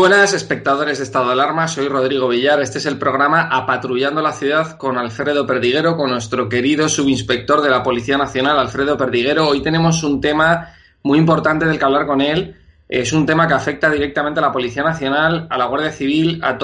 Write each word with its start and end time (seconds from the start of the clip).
Buenas, 0.00 0.32
espectadores 0.32 0.96
de 0.96 1.04
Estado 1.04 1.26
de 1.26 1.32
Alarma. 1.32 1.68
Soy 1.68 1.86
Rodrigo 1.86 2.26
Villar. 2.26 2.62
Este 2.62 2.78
es 2.78 2.86
el 2.86 2.96
programa 2.96 3.50
Apatrullando 3.52 4.22
la 4.22 4.32
Ciudad 4.32 4.78
con 4.78 4.96
Alfredo 4.96 5.46
Perdiguero, 5.46 5.94
con 5.94 6.08
nuestro 6.08 6.48
querido 6.48 6.88
subinspector 6.88 7.60
de 7.60 7.68
la 7.68 7.82
Policía 7.82 8.16
Nacional, 8.16 8.58
Alfredo 8.58 8.96
Perdiguero. 8.96 9.46
Hoy 9.46 9.60
tenemos 9.60 10.02
un 10.02 10.18
tema 10.18 10.72
muy 11.02 11.18
importante 11.18 11.66
del 11.66 11.78
que 11.78 11.84
hablar 11.84 12.06
con 12.06 12.22
él. 12.22 12.56
Es 12.88 13.12
un 13.12 13.26
tema 13.26 13.46
que 13.46 13.52
afecta 13.52 13.90
directamente 13.90 14.40
a 14.40 14.44
la 14.44 14.52
Policía 14.52 14.82
Nacional, 14.82 15.46
a 15.50 15.58
la 15.58 15.66
Guardia 15.66 15.92
Civil, 15.92 16.40
a, 16.42 16.48
a 16.48 16.58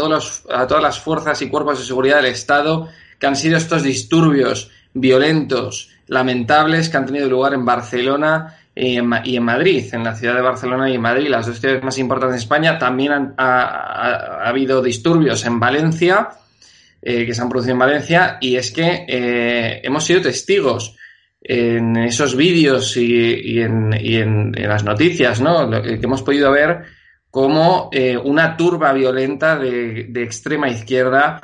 todas 0.67 0.83
las 0.83 0.99
fuerzas 0.99 1.43
y 1.43 1.51
cuerpos 1.51 1.79
de 1.79 1.85
seguridad 1.85 2.17
del 2.17 2.33
Estado, 2.33 2.89
que 3.19 3.27
han 3.27 3.37
sido 3.37 3.59
estos 3.59 3.83
disturbios 3.83 4.71
violentos, 4.95 5.91
lamentables, 6.07 6.89
que 6.89 6.97
han 6.97 7.05
tenido 7.05 7.29
lugar 7.29 7.53
en 7.53 7.67
Barcelona 7.67 8.57
y 8.79 8.97
en, 8.99 9.43
Madrid, 9.43 9.87
en 9.93 10.05
la 10.05 10.15
ciudad 10.15 10.35
de 10.35 10.43
Barcelona 10.43 10.91
y 10.91 10.97
en 10.97 11.01
Madrid, 11.01 11.29
las 11.29 11.47
dos 11.47 11.59
ciudades 11.59 11.83
más 11.83 11.97
importantes 11.97 12.35
de 12.35 12.43
España. 12.43 12.79
También 12.79 13.33
ha, 13.39 14.47
habido 14.47 14.83
disturbios 14.83 15.47
en 15.47 15.59
Valencia, 15.59 16.29
eh, 17.01 17.25
que 17.25 17.33
se 17.33 17.41
han 17.41 17.49
producido 17.49 17.73
en 17.73 17.79
Valencia, 17.79 18.37
y 18.39 18.57
es 18.57 18.71
que 18.71 19.07
eh, 19.09 19.81
hemos 19.83 20.05
sido 20.05 20.21
testigos 20.21 20.95
en 21.41 21.97
esos 21.97 22.37
vídeos 22.37 22.95
y, 22.99 23.61
en, 23.63 24.53
las 24.53 24.85
noticias, 24.85 25.41
¿no? 25.41 25.71
que 25.71 25.99
hemos 26.03 26.23
podido 26.23 26.53
ver 26.53 26.83
cómo 27.31 27.89
eh, 27.93 28.19
una 28.19 28.59
turba 28.59 28.93
violenta 28.93 29.57
de, 29.59 30.05
de 30.11 30.23
extrema 30.23 30.69
izquierda 30.69 31.41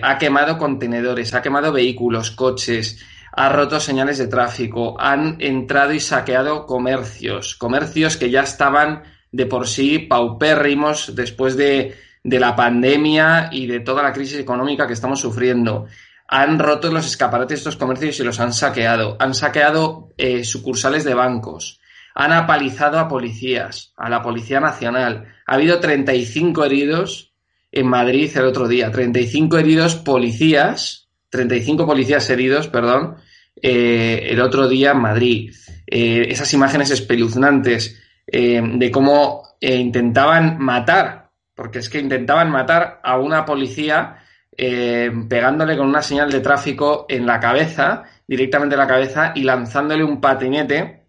ha 0.00 0.16
quemado 0.16 0.56
contenedores, 0.56 1.34
ha 1.34 1.42
quemado 1.42 1.72
vehículos, 1.72 2.30
coches, 2.30 3.04
ha 3.36 3.50
roto 3.50 3.78
señales 3.78 4.16
de 4.16 4.28
tráfico, 4.28 4.98
han 4.98 5.36
entrado 5.40 5.92
y 5.92 6.00
saqueado 6.00 6.64
comercios, 6.64 7.54
comercios 7.54 8.16
que 8.16 8.30
ya 8.30 8.40
estaban 8.40 9.02
de 9.30 9.44
por 9.44 9.68
sí 9.68 9.98
paupérrimos 9.98 11.14
después 11.14 11.54
de, 11.54 11.94
la 12.24 12.56
pandemia 12.56 13.50
y 13.52 13.66
de 13.66 13.80
toda 13.80 14.02
la 14.02 14.14
crisis 14.14 14.38
económica 14.38 14.86
que 14.86 14.94
estamos 14.94 15.20
sufriendo. 15.20 15.86
Han 16.28 16.58
roto 16.58 16.90
los 16.90 17.06
escaparates 17.06 17.50
de 17.50 17.54
estos 17.56 17.76
comercios 17.76 18.18
y 18.18 18.24
los 18.24 18.40
han 18.40 18.54
saqueado. 18.54 19.16
Han 19.20 19.34
saqueado 19.34 20.08
eh, 20.16 20.42
sucursales 20.42 21.04
de 21.04 21.14
bancos. 21.14 21.78
Han 22.14 22.32
apalizado 22.32 22.98
a 22.98 23.06
policías, 23.06 23.92
a 23.98 24.08
la 24.08 24.22
Policía 24.22 24.58
Nacional. 24.58 25.26
Ha 25.46 25.54
habido 25.54 25.78
35 25.78 26.64
heridos 26.64 27.34
en 27.70 27.86
Madrid 27.86 28.34
el 28.34 28.46
otro 28.46 28.66
día. 28.66 28.90
35 28.90 29.58
heridos 29.58 29.94
policías, 29.94 31.10
35 31.28 31.86
policías 31.86 32.28
heridos, 32.30 32.66
perdón, 32.68 33.18
eh, 33.62 34.28
el 34.30 34.40
otro 34.40 34.68
día 34.68 34.92
en 34.92 34.98
Madrid. 34.98 35.54
Eh, 35.86 36.26
esas 36.28 36.52
imágenes 36.52 36.90
espeluznantes 36.90 38.00
eh, 38.26 38.60
de 38.62 38.90
cómo 38.90 39.56
intentaban 39.60 40.58
matar, 40.58 41.30
porque 41.54 41.78
es 41.78 41.88
que 41.88 41.98
intentaban 41.98 42.50
matar 42.50 43.00
a 43.02 43.18
una 43.18 43.44
policía 43.44 44.22
pegándole 44.58 45.76
con 45.76 45.86
una 45.86 46.00
señal 46.00 46.30
de 46.32 46.40
tráfico 46.40 47.04
en 47.10 47.26
la 47.26 47.38
cabeza, 47.38 48.04
directamente 48.26 48.74
en 48.74 48.78
la 48.78 48.86
cabeza, 48.86 49.32
y 49.34 49.42
lanzándole 49.42 50.02
un 50.02 50.18
patinete 50.18 51.02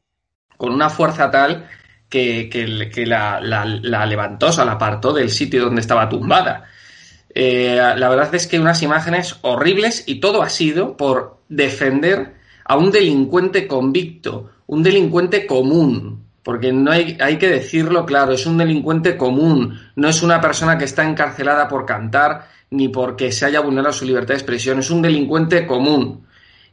con 0.57 0.73
una 0.73 0.89
fuerza 0.89 1.31
tal 1.31 1.65
que, 2.09 2.49
la, 3.07 3.39
la, 3.39 4.05
levantó, 4.05 4.47
o 4.47 4.51
sea, 4.51 4.65
la 4.65 4.73
apartó 4.73 5.13
del 5.13 5.29
sitio 5.29 5.63
donde 5.63 5.79
estaba 5.79 6.09
tumbada. 6.09 6.65
la 7.33 8.09
verdad 8.09 8.35
es 8.35 8.47
que 8.47 8.59
unas 8.59 8.83
imágenes 8.83 9.38
horribles 9.43 10.03
y 10.07 10.19
todo 10.19 10.41
ha 10.41 10.50
sido 10.50 10.97
por 10.97 11.39
defender 11.47 12.37
a 12.67 12.77
un 12.77 12.91
delincuente 12.91 13.65
convicto, 13.67 14.49
un 14.67 14.83
delincuente 14.83 15.47
común, 15.47 16.25
porque 16.43 16.71
no 16.71 16.91
hay, 16.91 17.17
hay 17.19 17.37
que 17.37 17.49
decirlo 17.49 18.05
claro, 18.05 18.33
es 18.33 18.45
un 18.45 18.57
delincuente 18.57 19.15
común, 19.17 19.79
no 19.95 20.09
es 20.09 20.21
una 20.21 20.41
persona 20.41 20.77
que 20.77 20.85
está 20.85 21.03
encarcelada 21.03 21.67
por 21.67 21.85
cantar 21.85 22.47
ni 22.69 22.89
porque 22.89 23.31
se 23.31 23.45
haya 23.45 23.61
vulnerado 23.61 23.93
su 23.93 24.05
libertad 24.05 24.29
de 24.29 24.39
expresión, 24.39 24.79
es 24.79 24.89
un 24.89 25.01
delincuente 25.01 25.65
común. 25.65 26.25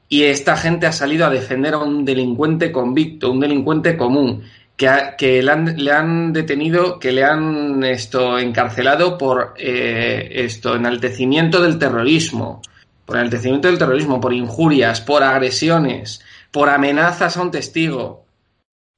Y 0.08 0.24
esta 0.24 0.56
gente 0.56 0.86
ha 0.86 0.92
salido 0.92 1.26
a 1.26 1.30
defender 1.30 1.74
a 1.74 1.78
un 1.78 2.04
delincuente 2.04 2.70
convicto, 2.72 3.30
un 3.30 3.40
delincuente 3.40 3.96
común, 3.96 4.42
que, 4.76 4.90
que 5.16 5.42
le, 5.42 5.92
han, 5.92 6.32
detenido, 6.32 6.98
que 6.98 7.12
le 7.12 7.24
han 7.24 7.84
esto, 7.84 8.38
encarcelado 8.38 9.16
por 9.16 9.54
eh, 9.56 10.30
esto, 10.34 10.74
enaltecimiento 10.74 11.62
del 11.62 11.78
terrorismo, 11.78 12.60
por 13.04 13.16
enaltecimiento 13.16 13.68
del 13.68 13.78
terrorismo, 13.78 14.20
por 14.20 14.32
injurias, 14.32 15.00
por 15.00 15.22
agresiones, 15.22 16.22
por 16.50 16.68
amenazas 16.68 17.36
a 17.36 17.42
un 17.42 17.50
testigo. 17.50 18.24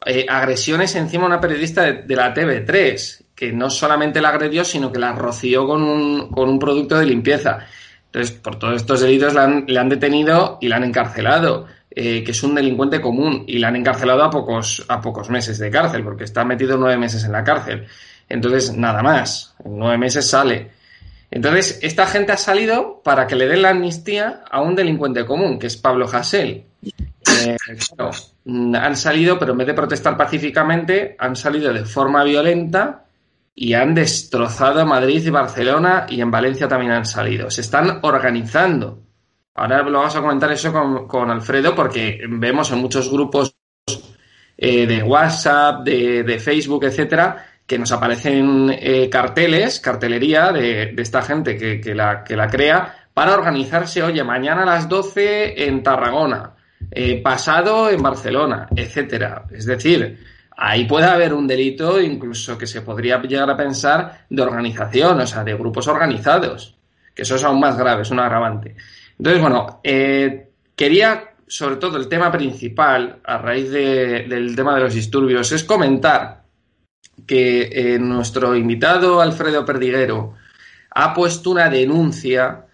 eh, 0.05 0.26
agresiones 0.29 0.94
encima 0.94 1.25
a 1.25 1.26
una 1.26 1.41
periodista 1.41 1.82
de, 1.82 2.17
la 2.17 2.35
TV3, 2.35 3.25
que 3.35 3.53
no 3.53 3.70
solamente 3.70 4.20
la 4.20 4.29
agredió, 4.29 4.64
sino 4.64 4.93
que 4.93 4.99
la 4.99 5.12
roció 5.12 5.67
con 5.67 5.82
un, 5.82 6.31
con 6.31 6.49
un 6.49 6.58
producto 6.58 6.99
de 6.99 7.06
limpieza. 7.06 7.67
Entonces, 8.06 8.37
por 8.37 8.58
todos 8.58 8.76
estos 8.76 9.00
delitos 9.00 9.35
le 9.35 9.79
han, 9.79 9.88
detenido 9.88 10.58
y 10.61 10.69
la 10.69 10.76
han 10.76 10.85
encarcelado, 10.85 11.67
eh, 11.91 12.23
que 12.25 12.31
es 12.31 12.43
un 12.43 12.55
delincuente 12.55 13.00
común, 13.00 13.44
y 13.47 13.58
la 13.58 13.69
han 13.69 13.76
encarcelado 13.76 14.23
a 14.23 14.31
pocos, 14.31 14.85
a 14.88 15.00
pocos 15.00 15.29
meses 15.29 15.58
de 15.58 15.70
cárcel, 15.70 16.05
porque 16.05 16.25
está 16.25 16.44
metido 16.44 16.76
nueve 16.76 16.99
meses 16.99 17.25
en 17.25 17.32
la 17.32 17.44
cárcel. 17.44 17.87
Entonces, 18.29 18.76
nada 18.76 19.03
más, 19.03 19.55
en 19.64 19.79
nueve 19.79 19.99
meses 19.99 20.29
sale. 20.29 20.70
Entonces, 21.37 21.79
esta 21.83 22.06
gente 22.06 22.33
ha 22.33 22.38
salido 22.38 23.03
para 23.05 23.27
que 23.27 23.37
le 23.37 23.47
den 23.47 23.61
la 23.61 23.69
amnistía 23.69 24.43
a 24.50 24.62
un 24.62 24.75
delincuente 24.75 25.27
común, 25.27 25.59
que 25.59 25.67
es 25.67 25.77
Pablo 25.77 26.06
Hasél. 26.11 26.65
Eh, 26.83 27.56
han 28.75 28.97
salido, 28.97 29.38
pero 29.38 29.53
en 29.53 29.59
vez 29.59 29.67
de 29.67 29.75
protestar 29.75 30.17
pacíficamente, 30.17 31.15
han 31.19 31.37
salido 31.37 31.75
de 31.75 31.85
forma 31.85 32.25
violenta 32.25 33.05
y 33.55 33.75
han 33.75 33.94
destrozado 33.94 34.87
Madrid 34.87 35.27
y 35.27 35.29
Barcelona 35.29 36.06
y 36.09 36.23
en 36.23 36.31
Valencia 36.31 36.69
también 36.69 36.93
han 36.93 37.05
salido. 37.05 37.50
Se 37.50 37.61
están 37.61 37.99
organizando. 38.00 39.03
Ahora 39.55 39.82
lo 39.82 39.99
vamos 39.99 40.17
a 40.17 40.23
comentar 40.23 40.50
eso 40.53 40.73
con, 41.06 41.31
Alfredo 41.31 41.75
porque 41.75 42.19
vemos 42.31 42.73
en 42.73 42.79
muchos 42.79 43.12
grupos 43.12 43.55
eh, 44.56 44.87
de 44.87 45.03
WhatsApp, 45.03 45.85
de, 45.85 46.39
Facebook, 46.39 46.85
etcétera, 46.85 47.56
que 47.67 47.79
nos 47.79 47.91
aparecen 47.91 48.71
eh, 48.71 49.11
carteles, 49.11 49.81
cartelería 49.81 50.53
de, 50.53 50.95
esta 50.97 51.23
gente 51.23 51.57
que, 51.57 51.95
la, 51.95 52.23
crea 52.51 53.09
para 53.13 53.35
organizarse, 53.35 54.03
oye, 54.03 54.23
mañana 54.23 54.63
a 54.63 54.67
las 54.67 54.89
12 54.89 55.65
en 55.67 55.83
Tarragona, 55.83 56.53
eh, 56.91 57.21
pasado 57.21 57.91
en 57.91 58.01
Barcelona, 58.01 58.69
etcétera. 58.75 59.47
Es 59.51 59.67
decir, 59.67 60.19
ahí 60.57 60.85
puede 60.85 61.07
haber 61.07 61.35
un 61.35 61.49
delito 61.49 62.01
incluso 62.01 62.57
que 62.57 62.67
se 62.67 62.83
podría 62.83 63.21
llegar 63.21 63.51
a 63.51 63.57
pensar 63.57 64.27
de 64.31 64.43
organización, 64.43 65.21
o 65.21 65.27
sea, 65.27 65.43
de 65.43 65.55
grupos 65.55 65.89
organizados, 65.89 66.77
que 67.15 67.23
eso 67.23 67.35
es 67.35 67.43
aún 67.43 67.59
más 67.59 67.77
grave, 67.77 68.03
es 68.03 68.11
un 68.11 68.21
agravante. 68.21 68.77
Entonces, 69.19 69.43
bueno, 69.43 69.81
eh, 69.83 70.51
quería, 70.77 71.31
sobre 71.49 71.77
todo, 71.77 71.97
el 71.97 72.09
tema 72.09 72.31
principal, 72.31 73.19
a 73.25 73.39
raíz 73.39 73.71
del 73.71 74.55
tema 74.55 74.77
de 74.77 74.83
los 74.83 74.95
disturbios, 74.95 75.51
es 75.51 75.65
comentar 75.65 76.45
que 77.25 77.71
eh, 77.73 77.99
nuestro 77.99 78.55
invitado 78.57 79.21
Alfredo 79.21 79.65
Perdiguero 79.65 80.35
ha 80.91 81.15
puesto 81.15 81.51
una 81.51 81.69
denuncia 81.69 82.67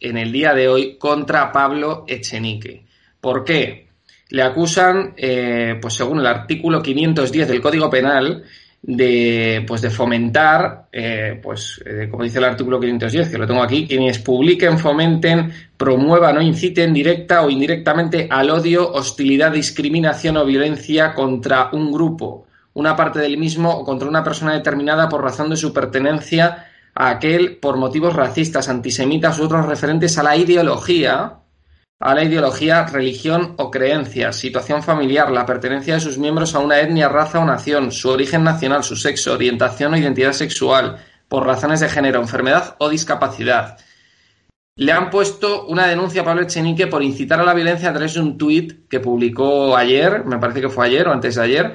en 0.00 0.16
el 0.16 0.30
día 0.32 0.54
de 0.54 0.68
hoy 0.68 0.96
contra 0.98 1.50
Pablo 1.50 2.04
Echenique. 2.06 2.84
¿Por 3.20 3.44
qué? 3.44 3.88
Le 4.30 4.42
acusan, 4.42 5.14
eh, 5.16 5.78
pues 5.80 5.94
según 5.94 6.20
el 6.20 6.26
artículo 6.26 6.82
510 6.82 7.48
del 7.48 7.60
Código 7.60 7.90
Penal, 7.90 8.44
de, 8.80 9.64
pues 9.66 9.80
de 9.80 9.90
fomentar, 9.90 10.88
eh, 10.92 11.40
pues 11.42 11.82
como 12.10 12.22
dice 12.22 12.38
el 12.38 12.44
artículo 12.44 12.78
510, 12.78 13.28
que 13.28 13.38
lo 13.38 13.46
tengo 13.46 13.62
aquí, 13.62 13.88
quienes 13.88 14.20
publiquen, 14.20 14.78
fomenten, 14.78 15.50
promuevan 15.76 16.36
o 16.36 16.42
inciten 16.42 16.92
directa 16.92 17.42
o 17.42 17.50
indirectamente 17.50 18.28
al 18.30 18.50
odio, 18.50 18.92
hostilidad, 18.92 19.50
discriminación 19.50 20.36
o 20.36 20.44
violencia 20.44 21.12
contra 21.12 21.70
un 21.72 21.90
grupo, 21.90 22.47
una 22.78 22.94
parte 22.94 23.18
del 23.18 23.36
mismo 23.36 23.70
o 23.70 23.84
contra 23.84 24.08
una 24.08 24.22
persona 24.22 24.52
determinada 24.54 25.08
por 25.08 25.22
razón 25.22 25.50
de 25.50 25.56
su 25.56 25.72
pertenencia 25.72 26.66
a 26.94 27.10
aquel 27.10 27.56
por 27.56 27.76
motivos 27.76 28.14
racistas, 28.14 28.68
antisemitas 28.68 29.38
u 29.40 29.44
otros 29.44 29.66
referentes 29.66 30.16
a 30.16 30.22
la 30.22 30.36
ideología 30.36 31.38
a 32.00 32.14
la 32.14 32.22
ideología, 32.22 32.86
religión 32.86 33.54
o 33.58 33.72
creencia, 33.72 34.32
situación 34.32 34.84
familiar, 34.84 35.32
la 35.32 35.44
pertenencia 35.44 35.94
de 35.94 36.00
sus 36.00 36.16
miembros 36.16 36.54
a 36.54 36.60
una 36.60 36.78
etnia, 36.78 37.08
raza 37.08 37.40
o 37.40 37.44
nación, 37.44 37.90
su 37.90 38.08
origen 38.10 38.44
nacional, 38.44 38.84
su 38.84 38.94
sexo, 38.94 39.32
orientación 39.32 39.94
o 39.94 39.96
identidad 39.96 40.32
sexual, 40.32 40.98
por 41.26 41.44
razones 41.44 41.80
de 41.80 41.88
género, 41.88 42.20
enfermedad 42.20 42.76
o 42.78 42.88
discapacidad. 42.88 43.78
Le 44.76 44.92
han 44.92 45.10
puesto 45.10 45.66
una 45.66 45.88
denuncia 45.88 46.22
a 46.22 46.24
Pablo 46.24 46.42
Echenique 46.42 46.86
por 46.86 47.02
incitar 47.02 47.40
a 47.40 47.44
la 47.44 47.52
violencia 47.52 47.90
a 47.90 47.92
través 47.92 48.14
de 48.14 48.20
un 48.20 48.38
tuit 48.38 48.88
que 48.88 49.00
publicó 49.00 49.76
ayer, 49.76 50.24
me 50.24 50.38
parece 50.38 50.60
que 50.60 50.68
fue 50.68 50.86
ayer 50.86 51.08
o 51.08 51.12
antes 51.12 51.34
de 51.34 51.42
ayer, 51.42 51.74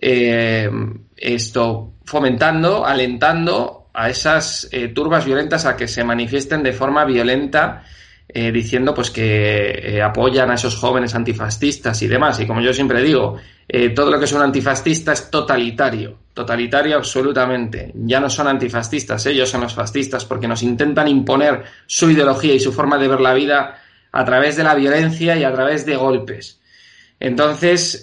eh, 0.00 0.70
esto 1.16 1.94
fomentando, 2.04 2.84
alentando 2.84 3.90
a 3.94 4.10
esas 4.10 4.68
eh, 4.70 4.88
turbas 4.88 5.24
violentas 5.24 5.64
a 5.64 5.76
que 5.76 5.88
se 5.88 6.04
manifiesten 6.04 6.62
de 6.62 6.72
forma 6.72 7.04
violenta 7.04 7.82
eh, 8.28 8.52
diciendo 8.52 8.92
pues 8.92 9.10
que 9.10 10.02
apoyan 10.04 10.50
a 10.50 10.54
esos 10.54 10.76
jóvenes 10.76 11.14
antifascistas 11.14 12.02
y 12.02 12.08
demás. 12.08 12.38
Y 12.40 12.46
como 12.46 12.60
yo 12.60 12.72
siempre 12.74 13.02
digo, 13.02 13.36
todo 13.94 14.10
lo 14.10 14.18
que 14.18 14.26
es 14.26 14.32
un 14.32 14.42
antifascista 14.42 15.12
es 15.12 15.30
totalitario, 15.30 16.18
totalitario 16.34 16.96
absolutamente. 16.96 17.92
Ya 17.94 18.20
no 18.20 18.28
son 18.28 18.48
antifascistas, 18.48 19.24
ellos 19.26 19.48
son 19.48 19.62
los 19.62 19.74
fascistas 19.74 20.24
porque 20.24 20.48
nos 20.48 20.62
intentan 20.62 21.08
imponer 21.08 21.64
su 21.86 22.10
ideología 22.10 22.54
y 22.54 22.60
su 22.60 22.72
forma 22.72 22.98
de 22.98 23.08
ver 23.08 23.20
la 23.20 23.32
vida 23.32 23.78
a 24.12 24.24
través 24.24 24.56
de 24.56 24.64
la 24.64 24.74
violencia 24.74 25.36
y 25.36 25.44
a 25.44 25.52
través 25.52 25.86
de 25.86 25.96
golpes. 25.96 26.60
Entonces, 27.18 28.02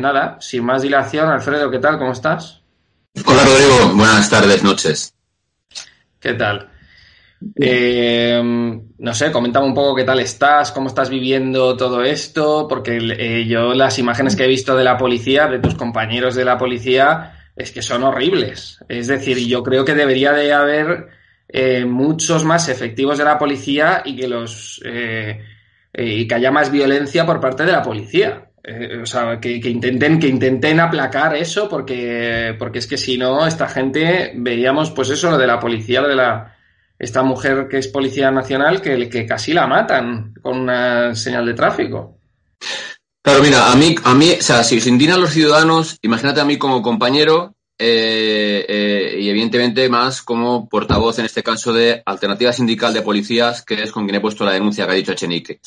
nada, 0.00 0.36
sin 0.40 0.64
más 0.64 0.82
dilación, 0.82 1.28
Alfredo, 1.28 1.70
¿qué 1.70 1.78
tal? 1.78 1.98
¿Cómo 1.98 2.12
estás? 2.12 2.62
Hola 3.26 3.44
Rodrigo, 3.44 3.94
buenas 3.94 4.28
tardes, 4.28 4.62
noches. 4.64 5.14
¿Qué 6.18 6.34
tal? 6.34 6.68
Eh, 7.56 8.40
no 8.42 9.14
sé, 9.14 9.30
comentame 9.30 9.66
un 9.66 9.74
poco 9.74 9.94
qué 9.94 10.04
tal 10.04 10.18
estás, 10.20 10.72
cómo 10.72 10.88
estás 10.88 11.10
viviendo 11.10 11.76
todo 11.76 12.02
esto, 12.02 12.66
porque 12.68 12.96
eh, 12.96 13.46
yo 13.46 13.74
las 13.74 13.98
imágenes 13.98 14.34
que 14.34 14.44
he 14.44 14.48
visto 14.48 14.76
de 14.76 14.84
la 14.84 14.96
policía, 14.96 15.46
de 15.46 15.58
tus 15.58 15.74
compañeros 15.74 16.34
de 16.34 16.44
la 16.44 16.58
policía, 16.58 17.50
es 17.54 17.70
que 17.70 17.82
son 17.82 18.02
horribles. 18.02 18.78
Es 18.88 19.06
decir, 19.06 19.38
yo 19.46 19.62
creo 19.62 19.84
que 19.84 19.94
debería 19.94 20.32
de 20.32 20.52
haber 20.52 21.08
eh, 21.48 21.84
muchos 21.84 22.44
más 22.44 22.68
efectivos 22.68 23.18
de 23.18 23.24
la 23.24 23.38
policía 23.38 24.02
y 24.04 24.16
que 24.16 24.26
los 24.26 24.82
y 25.96 26.26
que 26.26 26.34
haya 26.34 26.50
más 26.50 26.70
violencia 26.70 27.24
por 27.24 27.40
parte 27.40 27.64
de 27.64 27.72
la 27.72 27.82
policía. 27.82 28.50
o 29.02 29.06
sea, 29.06 29.38
que, 29.40 29.60
que, 29.60 29.70
intenten, 29.70 30.18
que 30.18 30.28
intenten 30.28 30.80
aplacar 30.80 31.36
eso, 31.36 31.68
porque, 31.68 32.54
porque 32.58 32.78
es 32.78 32.86
que 32.86 32.96
si 32.96 33.18
no, 33.18 33.46
esta 33.46 33.68
gente, 33.68 34.32
veíamos 34.36 34.90
pues 34.90 35.10
eso, 35.10 35.30
lo 35.30 35.38
de 35.38 35.46
la 35.46 35.60
policía, 35.60 36.00
lo 36.00 36.08
de 36.08 36.16
la 36.16 36.54
esta 36.98 37.22
mujer 37.22 37.66
que 37.68 37.78
es 37.78 37.88
policía 37.88 38.30
nacional 38.30 38.80
que, 38.80 39.08
que 39.08 39.26
casi 39.26 39.52
la 39.52 39.66
matan 39.66 40.32
con 40.40 40.60
una 40.60 41.14
señal 41.14 41.44
de 41.46 41.54
tráfico. 41.54 42.18
Claro, 43.22 43.42
mira, 43.42 43.72
a 43.72 43.76
mí, 43.76 43.94
a 44.04 44.14
mí, 44.14 44.32
o 44.38 44.42
sea, 44.42 44.62
si 44.62 44.80
se 44.80 44.90
indignan 44.90 45.20
los 45.20 45.30
ciudadanos, 45.30 45.98
imagínate 46.02 46.40
a 46.40 46.44
mí 46.44 46.58
como 46.58 46.82
compañero 46.82 47.54
eh, 47.78 48.64
eh, 48.68 49.16
y 49.20 49.28
evidentemente 49.28 49.88
más 49.88 50.22
como 50.22 50.68
portavoz 50.68 51.18
en 51.18 51.24
este 51.24 51.42
caso 51.42 51.72
de 51.72 52.02
Alternativa 52.06 52.52
Sindical 52.52 52.94
de 52.94 53.02
Policías, 53.02 53.62
que 53.62 53.82
es 53.82 53.90
con 53.90 54.04
quien 54.04 54.16
he 54.16 54.20
puesto 54.20 54.44
la 54.44 54.52
denuncia 54.52 54.86
que 54.86 54.92
ha 54.92 54.94
dicho 54.94 55.12
Echenique. 55.12 55.60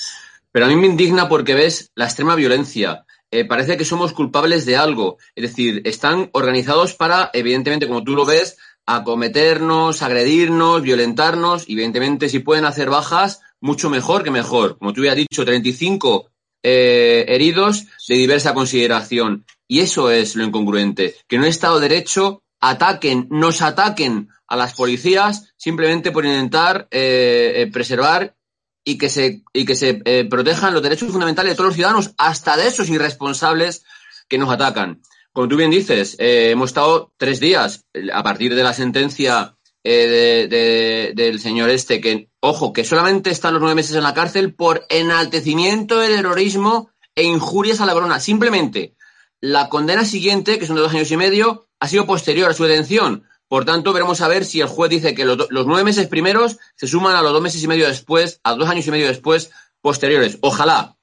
Pero 0.52 0.66
a 0.66 0.70
mí 0.70 0.76
me 0.76 0.88
indigna 0.88 1.28
porque 1.28 1.54
ves 1.54 1.92
la 1.96 2.06
extrema 2.06 2.36
violencia. 2.36 3.06
Eh, 3.30 3.44
parece 3.44 3.76
que 3.76 3.84
somos 3.84 4.14
culpables 4.14 4.66
de 4.66 4.78
algo. 4.78 5.18
Es 5.36 5.44
decir, 5.44 5.82
están 5.86 6.30
organizados 6.32 6.94
para, 6.96 7.30
evidentemente, 7.34 7.88
como 7.88 8.04
tú 8.04 8.16
lo 8.16 8.26
ves, 8.26 8.58
acometernos, 8.86 10.02
agredirnos, 10.02 10.82
violentarnos, 10.82 11.68
y 11.68 11.74
evidentemente 11.74 12.30
si 12.30 12.40
pueden 12.40 12.64
hacer 12.64 12.90
bajas, 12.90 13.42
mucho 13.60 13.90
mejor 13.90 14.24
que 14.24 14.32
mejor. 14.32 14.78
Como 14.78 14.94
tú 14.94 15.02
habías 15.02 15.18
dicho, 15.18 15.44
35 15.44 16.32
eh, 16.70 17.26
heridos 17.30 17.86
de 18.08 18.16
diversa 18.16 18.54
consideración. 18.54 19.46
Y 19.68 19.80
eso 19.80 20.12
es 20.12 20.36
lo 20.36 20.44
incongruente, 20.44 21.16
que 21.28 21.36
en 21.36 21.44
un 21.44 21.48
Estado 21.48 21.80
de 21.80 21.88
Derecho 21.90 22.44
ataquen, 22.60 23.28
nos 23.30 23.62
ataquen 23.62 24.30
a 24.48 24.56
las 24.56 24.74
policías 24.74 25.54
simplemente 25.58 26.12
por 26.12 26.26
intentar 26.26 26.88
eh, 26.92 27.54
eh, 27.56 27.72
preservar 27.72 28.36
y 28.84 28.98
que 28.98 29.10
se, 29.10 29.44
y 29.54 29.66
que 29.66 29.76
se 29.76 29.96
protejan 30.30 30.74
los 30.74 30.82
derechos 30.82 31.12
fundamentales 31.12 31.52
de 31.52 31.56
todos 31.56 31.70
los 31.70 31.76
ciudadanos, 31.76 32.12
hasta 32.18 32.56
de 32.56 32.68
esos 32.68 32.90
irresponsables 32.90 33.84
que 34.30 34.38
nos 34.38 34.50
atacan 34.50 35.02
como 35.38 35.50
tú 35.50 35.56
bien 35.56 35.70
dices, 35.70 36.16
eh, 36.18 36.50
hemos 36.50 36.72
estado 36.72 37.14
tres 37.16 37.40
días 37.40 37.86
a 38.12 38.24
partir 38.24 38.56
de 38.56 38.64
la 38.64 38.74
sentencia 38.74 39.56
eh, 39.90 41.14
del 41.16 41.40
señor 41.40 41.70
este, 41.70 42.02
que, 42.02 42.30
ojo, 42.42 42.74
que 42.74 42.84
solamente 42.84 43.30
están 43.30 43.54
los 43.54 43.62
nueve 43.62 43.76
meses 43.76 43.96
en 43.96 44.04
la 44.04 44.14
cárcel 44.14 44.54
por 44.54 44.86
enaltecimiento 44.90 46.00
de 46.00 46.10
terrorismo 46.10 46.92
e 47.16 47.24
injurias 47.24 47.80
a 47.80 47.86
la 47.86 47.94
corona. 47.94 48.20
Simplemente, 48.20 48.96
la 49.40 49.70
condena 49.70 50.04
siguiente, 50.04 50.60
que 50.60 50.68
son 50.68 50.76
de 50.76 50.82
dos 50.82 50.94
años 50.94 51.10
y 51.12 51.18
medio, 51.18 51.70
ha 51.80 51.88
sido 51.88 52.06
posterior 52.06 52.50
a 52.50 52.54
su 52.54 52.66
detención. 52.66 53.24
Por 53.48 53.64
tanto, 53.64 53.94
veremos 53.94 54.20
a 54.20 54.28
ver 54.28 54.44
si 54.44 54.60
el 54.60 54.68
juez 54.68 54.90
dice 54.90 55.16
que 55.16 55.24
los, 55.24 55.48
los 55.50 55.66
nueve 55.66 55.86
meses 55.86 56.08
primeros 56.08 56.58
se 56.76 56.88
suman 56.88 57.16
a 57.16 57.22
los 57.22 57.32
dos 57.32 57.42
meses 57.42 57.64
y 57.64 57.68
medio 57.68 57.88
después, 57.88 58.42
a 58.44 58.56
dos 58.56 58.68
años 58.68 58.86
y 58.88 58.92
medio 58.92 59.08
después 59.08 59.52
posteriores. 59.82 60.38
Ojalá. 60.42 60.98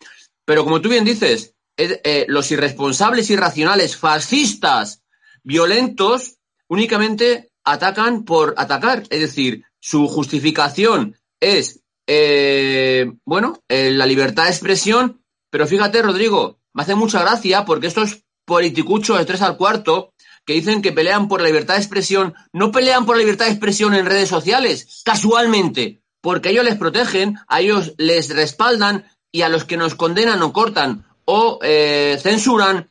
Pero 0.44 0.64
como 0.64 0.82
tú 0.82 0.90
bien 0.90 1.06
dices, 1.06 1.54
eh, 1.78 2.26
los 2.28 2.50
irresponsables, 2.50 3.30
irracionales, 3.30 3.96
fascistas, 3.96 5.02
violentos, 5.42 6.36
únicamente 6.68 7.50
atacan 7.64 8.24
por 8.24 8.54
atacar. 8.56 9.04
Es 9.10 9.20
decir, 9.20 9.64
su 9.80 10.08
justificación 10.08 11.16
es, 11.40 11.80
eh, 12.06 13.12
bueno, 13.24 13.62
eh, 13.68 13.90
la 13.90 14.06
libertad 14.06 14.44
de 14.44 14.50
expresión, 14.50 15.22
pero 15.50 15.66
fíjate, 15.66 16.02
Rodrigo, 16.02 16.58
me 16.72 16.82
hace 16.82 16.94
mucha 16.94 17.20
gracia 17.20 17.64
porque 17.64 17.86
estos 17.86 18.24
politicuchos 18.44 19.18
de 19.18 19.24
tres 19.24 19.42
al 19.42 19.56
cuarto 19.56 20.12
que 20.44 20.54
dicen 20.54 20.82
que 20.82 20.92
pelean 20.92 21.28
por 21.28 21.40
la 21.40 21.46
libertad 21.48 21.74
de 21.74 21.80
expresión, 21.80 22.34
no 22.52 22.70
pelean 22.70 23.06
por 23.06 23.16
la 23.16 23.22
libertad 23.22 23.46
de 23.46 23.52
expresión 23.52 23.94
en 23.94 24.06
redes 24.06 24.28
sociales, 24.28 25.02
casualmente, 25.04 26.02
porque 26.20 26.50
ellos 26.50 26.64
les 26.64 26.76
protegen, 26.76 27.38
a 27.48 27.60
ellos 27.60 27.94
les 27.96 28.34
respaldan 28.34 29.06
y 29.32 29.42
a 29.42 29.48
los 29.48 29.64
que 29.64 29.76
nos 29.76 29.94
condenan 29.94 30.42
o 30.42 30.52
cortan 30.52 31.06
o 31.24 31.58
eh, 31.62 32.18
censuran, 32.20 32.90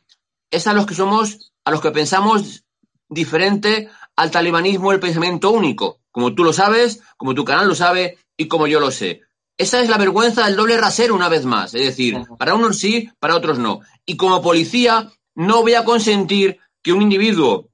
es 0.50 0.66
a 0.66 0.74
los 0.74 0.86
que 0.86 0.94
somos, 0.94 1.52
a 1.64 1.70
los 1.70 1.80
que 1.80 1.92
pensamos 1.92 2.64
diferente 3.08 3.88
al 4.16 4.30
talibanismo 4.30 4.92
el 4.92 5.00
pensamiento 5.00 5.50
único, 5.50 6.00
como 6.10 6.34
tú 6.34 6.44
lo 6.44 6.52
sabes, 6.52 7.00
como 7.16 7.34
tu 7.34 7.44
canal 7.44 7.68
lo 7.68 7.74
sabe 7.74 8.18
y 8.36 8.48
como 8.48 8.66
yo 8.66 8.80
lo 8.80 8.90
sé. 8.90 9.22
Esa 9.56 9.80
es 9.80 9.88
la 9.88 9.98
vergüenza 9.98 10.46
del 10.46 10.56
doble 10.56 10.76
rasero 10.76 11.14
una 11.14 11.28
vez 11.28 11.44
más. 11.44 11.74
Es 11.74 11.84
decir, 11.84 12.20
para 12.38 12.54
unos 12.54 12.78
sí, 12.78 13.10
para 13.20 13.36
otros 13.36 13.58
no. 13.58 13.80
Y 14.04 14.16
como 14.16 14.42
policía 14.42 15.12
no 15.34 15.62
voy 15.62 15.74
a 15.74 15.84
consentir 15.84 16.58
que 16.82 16.92
un 16.92 17.02
individuo 17.02 17.68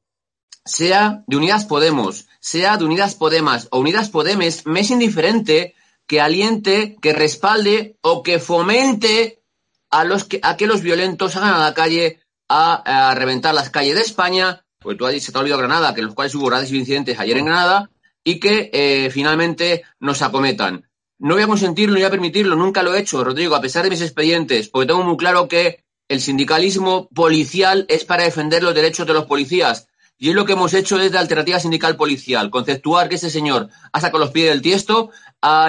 sea 0.64 1.24
de 1.26 1.36
Unidas 1.36 1.64
Podemos, 1.64 2.26
sea 2.40 2.76
de 2.76 2.84
Unidas 2.84 3.14
Podemas 3.14 3.68
o 3.70 3.78
Unidas 3.78 4.10
Podemes, 4.10 4.66
me 4.66 4.80
es 4.80 4.90
indiferente 4.90 5.74
que 6.06 6.20
aliente, 6.20 6.96
que 7.00 7.12
respalde 7.12 7.96
o 8.02 8.22
que 8.22 8.38
fomente 8.38 9.42
a, 9.90 10.04
los 10.04 10.24
que, 10.24 10.40
a 10.42 10.56
que 10.56 10.66
los 10.66 10.82
violentos 10.82 11.32
salgan 11.32 11.54
a 11.54 11.58
la 11.58 11.74
calle 11.74 12.20
a, 12.48 13.14
reventar 13.14 13.54
las 13.54 13.70
calles 13.70 13.94
de 13.94 14.00
España, 14.00 14.64
porque 14.80 14.96
tú 14.96 15.06
has 15.06 15.12
dicho, 15.12 15.26
se 15.26 15.32
te 15.32 15.38
ha 15.38 15.40
olvidado 15.40 15.60
Granada, 15.60 15.94
que 15.94 16.00
en 16.00 16.06
los 16.06 16.14
cuales 16.14 16.34
hubo 16.34 16.46
grandes 16.46 16.72
incidentes 16.72 17.18
ayer 17.18 17.36
en 17.36 17.44
Granada, 17.44 17.90
y 18.24 18.40
que 18.40 18.70
eh, 18.72 19.10
finalmente 19.10 19.84
nos 20.00 20.22
acometan. 20.22 20.88
No 21.18 21.34
voy 21.34 21.42
a 21.42 21.46
consentirlo, 21.46 21.94
no 21.94 22.00
voy 22.00 22.06
a 22.06 22.10
permitirlo, 22.10 22.56
nunca 22.56 22.82
lo 22.82 22.94
he 22.94 23.00
hecho, 23.00 23.22
Rodrigo, 23.22 23.54
a 23.54 23.60
pesar 23.60 23.84
de 23.84 23.90
mis 23.90 24.00
expedientes, 24.00 24.68
porque 24.68 24.86
tengo 24.86 25.02
muy 25.02 25.16
claro 25.16 25.48
que 25.48 25.84
el 26.08 26.20
sindicalismo 26.20 27.08
policial 27.14 27.84
es 27.88 28.04
para 28.04 28.24
defender 28.24 28.62
los 28.62 28.74
derechos 28.74 29.06
de 29.06 29.12
los 29.12 29.26
policías. 29.26 29.86
Y 30.18 30.30
es 30.30 30.34
lo 30.34 30.44
que 30.44 30.52
hemos 30.52 30.74
hecho 30.74 30.98
desde 30.98 31.18
Alternativa 31.18 31.60
Sindical 31.60 31.96
Policial, 31.96 32.50
conceptuar 32.50 33.08
que 33.08 33.14
ese 33.14 33.30
señor 33.30 33.68
ha 33.92 34.00
sacado 34.00 34.24
los 34.24 34.32
pies 34.32 34.48
del 34.48 34.60
tiesto, 34.60 35.10
ha, 35.40 35.68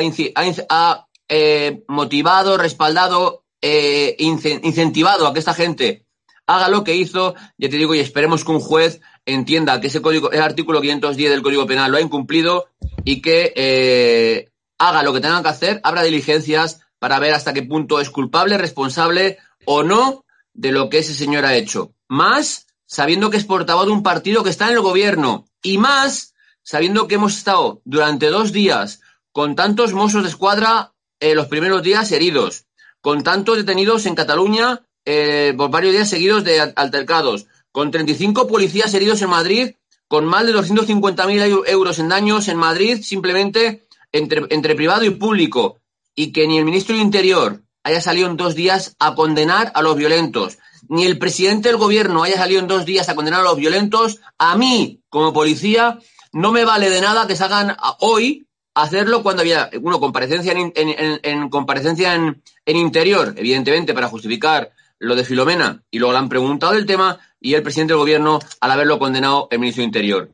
eh, 1.29 1.83
motivado, 1.87 2.57
respaldado, 2.57 3.43
eh, 3.61 4.15
incentivado 4.19 5.27
a 5.27 5.33
que 5.33 5.39
esta 5.39 5.53
gente 5.53 6.05
haga 6.47 6.69
lo 6.69 6.83
que 6.83 6.95
hizo, 6.95 7.35
ya 7.57 7.69
te 7.69 7.77
digo, 7.77 7.95
y 7.95 7.99
esperemos 7.99 8.43
que 8.43 8.51
un 8.51 8.59
juez 8.59 9.01
entienda 9.25 9.79
que 9.79 9.87
ese 9.87 10.01
código, 10.01 10.31
el 10.31 10.41
artículo 10.41 10.81
510 10.81 11.31
del 11.31 11.41
Código 11.41 11.65
Penal 11.65 11.91
lo 11.91 11.97
ha 11.97 12.01
incumplido 12.01 12.67
y 13.03 13.21
que 13.21 13.53
eh, 13.55 14.51
haga 14.77 15.03
lo 15.03 15.13
que 15.13 15.21
tenga 15.21 15.41
que 15.41 15.49
hacer, 15.49 15.79
abra 15.83 16.03
diligencias 16.03 16.81
para 16.99 17.19
ver 17.19 17.33
hasta 17.33 17.53
qué 17.53 17.63
punto 17.63 17.99
es 17.99 18.09
culpable, 18.09 18.57
responsable 18.57 19.37
o 19.65 19.83
no 19.83 20.25
de 20.53 20.71
lo 20.71 20.89
que 20.89 20.99
ese 20.99 21.13
señor 21.13 21.45
ha 21.45 21.55
hecho. 21.55 21.93
Más 22.07 22.67
sabiendo 22.85 23.29
que 23.29 23.37
es 23.37 23.45
portavoz 23.45 23.85
de 23.85 23.93
un 23.93 24.03
partido 24.03 24.43
que 24.43 24.49
está 24.49 24.67
en 24.67 24.73
el 24.73 24.81
gobierno. 24.81 25.47
Y 25.63 25.77
más 25.77 26.33
sabiendo 26.61 27.07
que 27.07 27.15
hemos 27.15 27.37
estado 27.37 27.81
durante 27.85 28.27
dos 28.27 28.51
días 28.51 29.01
con 29.31 29.55
tantos 29.55 29.93
mozos 29.93 30.23
de 30.23 30.29
escuadra 30.29 30.93
eh, 31.19 31.35
los 31.35 31.47
primeros 31.47 31.83
días 31.83 32.11
heridos, 32.11 32.65
con 32.99 33.23
tantos 33.23 33.57
detenidos 33.57 34.05
en 34.05 34.15
Cataluña 34.15 34.81
eh, 35.05 35.53
por 35.57 35.71
varios 35.71 35.93
días 35.93 36.09
seguidos 36.09 36.43
de 36.43 36.59
altercados, 36.59 37.47
con 37.71 37.91
35 37.91 38.47
policías 38.47 38.93
heridos 38.93 39.21
en 39.21 39.29
Madrid, 39.29 39.71
con 40.07 40.25
más 40.25 40.45
de 40.45 40.53
250.000 40.53 41.63
euros 41.67 41.99
en 41.99 42.09
daños 42.09 42.47
en 42.47 42.57
Madrid 42.57 43.01
simplemente 43.01 43.87
entre, 44.11 44.45
entre 44.49 44.75
privado 44.75 45.05
y 45.05 45.11
público, 45.11 45.79
y 46.15 46.33
que 46.33 46.47
ni 46.47 46.57
el 46.57 46.65
ministro 46.65 46.95
del 46.95 47.05
Interior 47.05 47.61
haya 47.83 48.01
salido 48.01 48.29
en 48.29 48.37
dos 48.37 48.55
días 48.55 48.95
a 48.99 49.15
condenar 49.15 49.71
a 49.73 49.81
los 49.81 49.95
violentos, 49.95 50.57
ni 50.89 51.05
el 51.05 51.17
presidente 51.17 51.69
del 51.69 51.77
gobierno 51.77 52.23
haya 52.23 52.35
salido 52.35 52.59
en 52.59 52.67
dos 52.67 52.85
días 52.85 53.07
a 53.09 53.15
condenar 53.15 53.39
a 53.39 53.43
los 53.43 53.55
violentos, 53.55 54.19
a 54.37 54.57
mí, 54.57 55.01
como 55.09 55.33
policía, 55.33 55.99
no 56.33 56.51
me 56.51 56.65
vale 56.65 56.89
de 56.89 57.01
nada 57.01 57.27
que 57.27 57.35
salgan 57.35 57.77
hoy 57.99 58.47
hacerlo 58.73 59.23
cuando 59.23 59.41
había, 59.41 59.69
uno, 59.81 59.99
comparecencia 59.99 60.53
en, 60.53 60.73
en, 60.75 61.49
comparecencia 61.49 62.15
en, 62.15 62.41
en 62.65 62.75
interior, 62.77 63.33
evidentemente, 63.37 63.93
para 63.93 64.07
justificar 64.07 64.71
lo 65.01 65.15
de 65.15 65.25
Filomena, 65.25 65.83
y 65.89 65.99
luego 65.99 66.13
le 66.13 66.19
han 66.19 66.29
preguntado 66.29 66.73
el 66.73 66.85
tema, 66.85 67.19
y 67.39 67.55
el 67.55 67.63
presidente 67.63 67.93
del 67.93 67.99
gobierno, 67.99 68.39
al 68.59 68.71
haberlo 68.71 68.99
condenado, 68.99 69.47
el 69.51 69.59
ministro 69.59 69.81
del 69.81 69.87
Interior. 69.87 70.33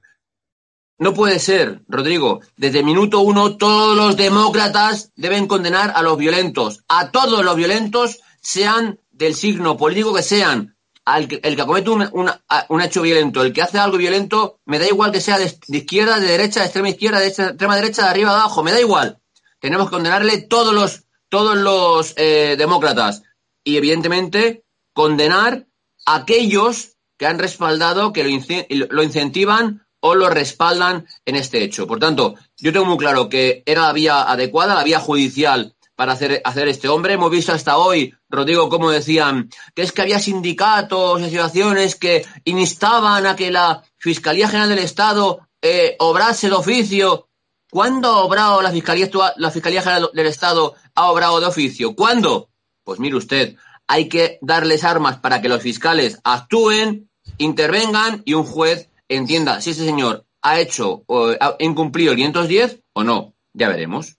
No 0.99 1.13
puede 1.13 1.39
ser, 1.39 1.83
Rodrigo. 1.87 2.41
Desde 2.57 2.83
minuto 2.83 3.21
uno 3.21 3.55
todos 3.55 3.95
los 3.95 4.17
demócratas 4.17 5.11
deben 5.15 5.47
condenar 5.47 5.93
a 5.95 6.01
los 6.01 6.17
violentos, 6.17 6.83
a 6.87 7.11
todos 7.11 7.45
los 7.45 7.55
violentos, 7.55 8.19
sean 8.41 8.99
del 9.11 9.35
signo 9.35 9.77
político 9.77 10.13
que 10.13 10.23
sean. 10.23 10.75
Al 11.05 11.23
el 11.41 11.55
que 11.55 11.65
comete 11.65 11.89
un, 11.89 12.09
un, 12.11 12.81
hecho 12.81 13.01
violento, 13.01 13.41
el 13.41 13.53
que 13.53 13.61
hace 13.61 13.77
algo 13.77 13.97
violento, 13.97 14.59
me 14.65 14.79
da 14.79 14.87
igual 14.87 15.13
que 15.13 15.21
sea 15.21 15.37
de, 15.37 15.57
izquierda, 15.69 16.19
de 16.19 16.27
derecha, 16.27 16.59
de 16.59 16.65
extrema 16.65 16.89
izquierda, 16.89 17.19
de 17.19 17.27
extrema 17.27 17.77
derecha, 17.77 18.03
de 18.03 18.09
arriba, 18.09 18.31
de 18.31 18.39
abajo, 18.39 18.61
me 18.61 18.73
da 18.73 18.81
igual. 18.81 19.21
Tenemos 19.61 19.87
que 19.87 19.95
condenarle 19.95 20.39
todos 20.41 20.73
los, 20.73 21.03
todos 21.29 21.55
los 21.55 22.13
eh, 22.17 22.55
demócratas. 22.57 23.23
Y 23.67 23.75
evidentemente 23.75 24.63
condenar 24.93 25.67
a 26.05 26.15
aquellos 26.15 26.95
que 27.17 27.25
han 27.25 27.37
respaldado, 27.37 28.13
que 28.13 28.23
lo, 28.23 28.87
lo 28.89 29.03
incentivan 29.03 29.85
o 29.99 30.15
lo 30.15 30.29
respaldan 30.29 31.05
en 31.25 31.35
este 31.35 31.61
hecho. 31.61 31.85
Por 31.85 31.99
tanto, 31.99 32.35
yo 32.55 32.71
tengo 32.71 32.85
muy 32.85 32.97
claro 32.97 33.27
que 33.27 33.63
era 33.65 33.81
la 33.81 33.91
vía 33.91 34.21
adecuada, 34.21 34.73
la 34.73 34.85
vía 34.85 35.01
judicial 35.01 35.75
para 35.97 36.13
hacer, 36.13 36.41
hacer 36.45 36.69
este 36.69 36.87
hombre. 36.87 37.15
Hemos 37.15 37.29
visto 37.29 37.51
hasta 37.51 37.75
hoy, 37.75 38.13
Rodrigo, 38.29 38.69
como 38.69 38.89
decían, 38.89 39.49
que 39.75 39.81
es 39.81 39.91
que 39.91 40.01
había 40.01 40.19
sindicatos 40.19 41.19
y 41.19 41.23
asociaciones 41.23 41.95
que 41.95 42.25
instaban 42.45 43.25
a 43.25 43.35
que 43.35 43.51
la 43.51 43.83
Fiscalía 43.97 44.47
General 44.47 44.69
del 44.69 44.79
Estado 44.79 45.41
eh, 45.61 45.97
obrase 45.99 46.47
de 46.47 46.55
oficio. 46.55 47.27
¿Cuándo 47.69 48.07
ha 48.07 48.23
obrado 48.23 48.61
la 48.61 48.71
Fiscalía, 48.71 49.09
la 49.35 49.51
Fiscalía 49.51 49.81
General 49.81 50.09
del 50.13 50.27
Estado 50.27 50.75
ha 50.95 51.11
obrado 51.11 51.41
de 51.41 51.47
oficio? 51.47 51.95
¿Cuándo? 51.97 52.47
Pues 52.87 53.01
mire 53.01 53.17
usted, 53.17 53.55
hay 53.85 54.07
que 54.07 54.39
darles 54.39 54.85
armas 54.85 55.17
para 55.17 55.41
que 55.41 55.49
los 55.49 55.61
fiscales 55.61 56.21
actúen, 56.23 57.09
intervengan 57.37 58.21
y 58.23 58.33
un 58.33 58.45
juez 58.45 58.89
entienda 59.09 59.59
si 59.59 59.71
ese 59.71 59.83
señor 59.83 60.23
ha 60.41 60.61
hecho 60.61 61.03
o 61.05 61.33
ha 61.37 61.57
incumplido 61.59 62.13
el 62.13 62.17
510 62.17 62.79
o 62.93 63.03
no. 63.03 63.33
Ya 63.51 63.67
veremos. 63.67 64.15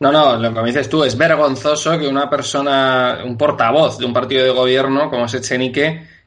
No, 0.00 0.10
no, 0.10 0.38
lo 0.38 0.54
que 0.54 0.60
me 0.62 0.68
dices 0.68 0.88
tú 0.88 1.04
es 1.04 1.18
vergonzoso 1.18 1.98
que 1.98 2.08
una 2.08 2.30
persona, 2.30 3.18
un 3.26 3.36
portavoz 3.36 3.98
de 3.98 4.06
un 4.06 4.14
partido 4.14 4.42
de 4.42 4.52
gobierno 4.52 5.10
como 5.10 5.26
es 5.26 5.52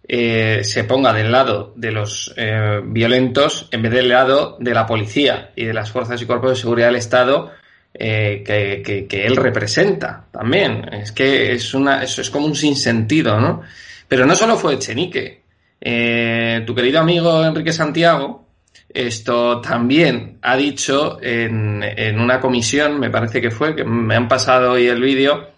eh, 0.08 0.60
se 0.64 0.84
ponga 0.84 1.14
del 1.14 1.32
lado 1.32 1.74
de 1.76 1.92
los 1.92 2.32
eh, 2.38 2.80
violentos 2.84 3.70
en 3.72 3.82
vez 3.82 3.92
del 3.92 4.10
lado 4.10 4.56
de 4.60 4.76
la 4.76 4.86
policía 4.86 5.52
y 5.56 5.66
de 5.66 5.74
las 5.74 5.90
fuerzas 5.90 6.22
y 6.22 6.28
cuerpos 6.28 6.52
de 6.52 6.58
seguridad 6.58 6.90
del 6.90 6.98
Estado 6.98 7.54
eh, 7.98 8.44
que, 8.46 9.06
que, 9.08 9.26
él 9.26 9.36
representa 9.38 10.26
también. 10.32 10.86
Es 10.94 11.12
que 11.12 11.54
es, 11.54 11.74
una, 11.74 12.04
es 12.04 12.30
como 12.30 12.46
un 12.46 12.56
sinsentido, 12.56 13.40
¿no? 13.40 13.62
Pero 14.08 14.26
no 14.26 14.36
solo 14.36 14.58
fue 14.58 14.76
Echenique. 14.76 15.42
Eh, 15.80 16.64
tu 16.66 16.74
querido 16.74 17.00
amigo 17.00 17.44
Enrique 17.46 17.72
Santiago, 17.72 18.48
esto 18.90 19.62
también 19.62 20.40
ha 20.42 20.56
dicho 20.56 21.20
en, 21.22 21.84
en, 21.84 22.20
una 22.20 22.40
comisión, 22.40 23.00
me 23.00 23.10
parece 23.10 23.42
que 23.42 23.52
fue, 23.52 23.76
que 23.76 23.84
me 23.84 24.16
han 24.16 24.28
pasado 24.28 24.74
hoy 24.74 24.88
el 24.88 25.02
vídeo, 25.02 25.50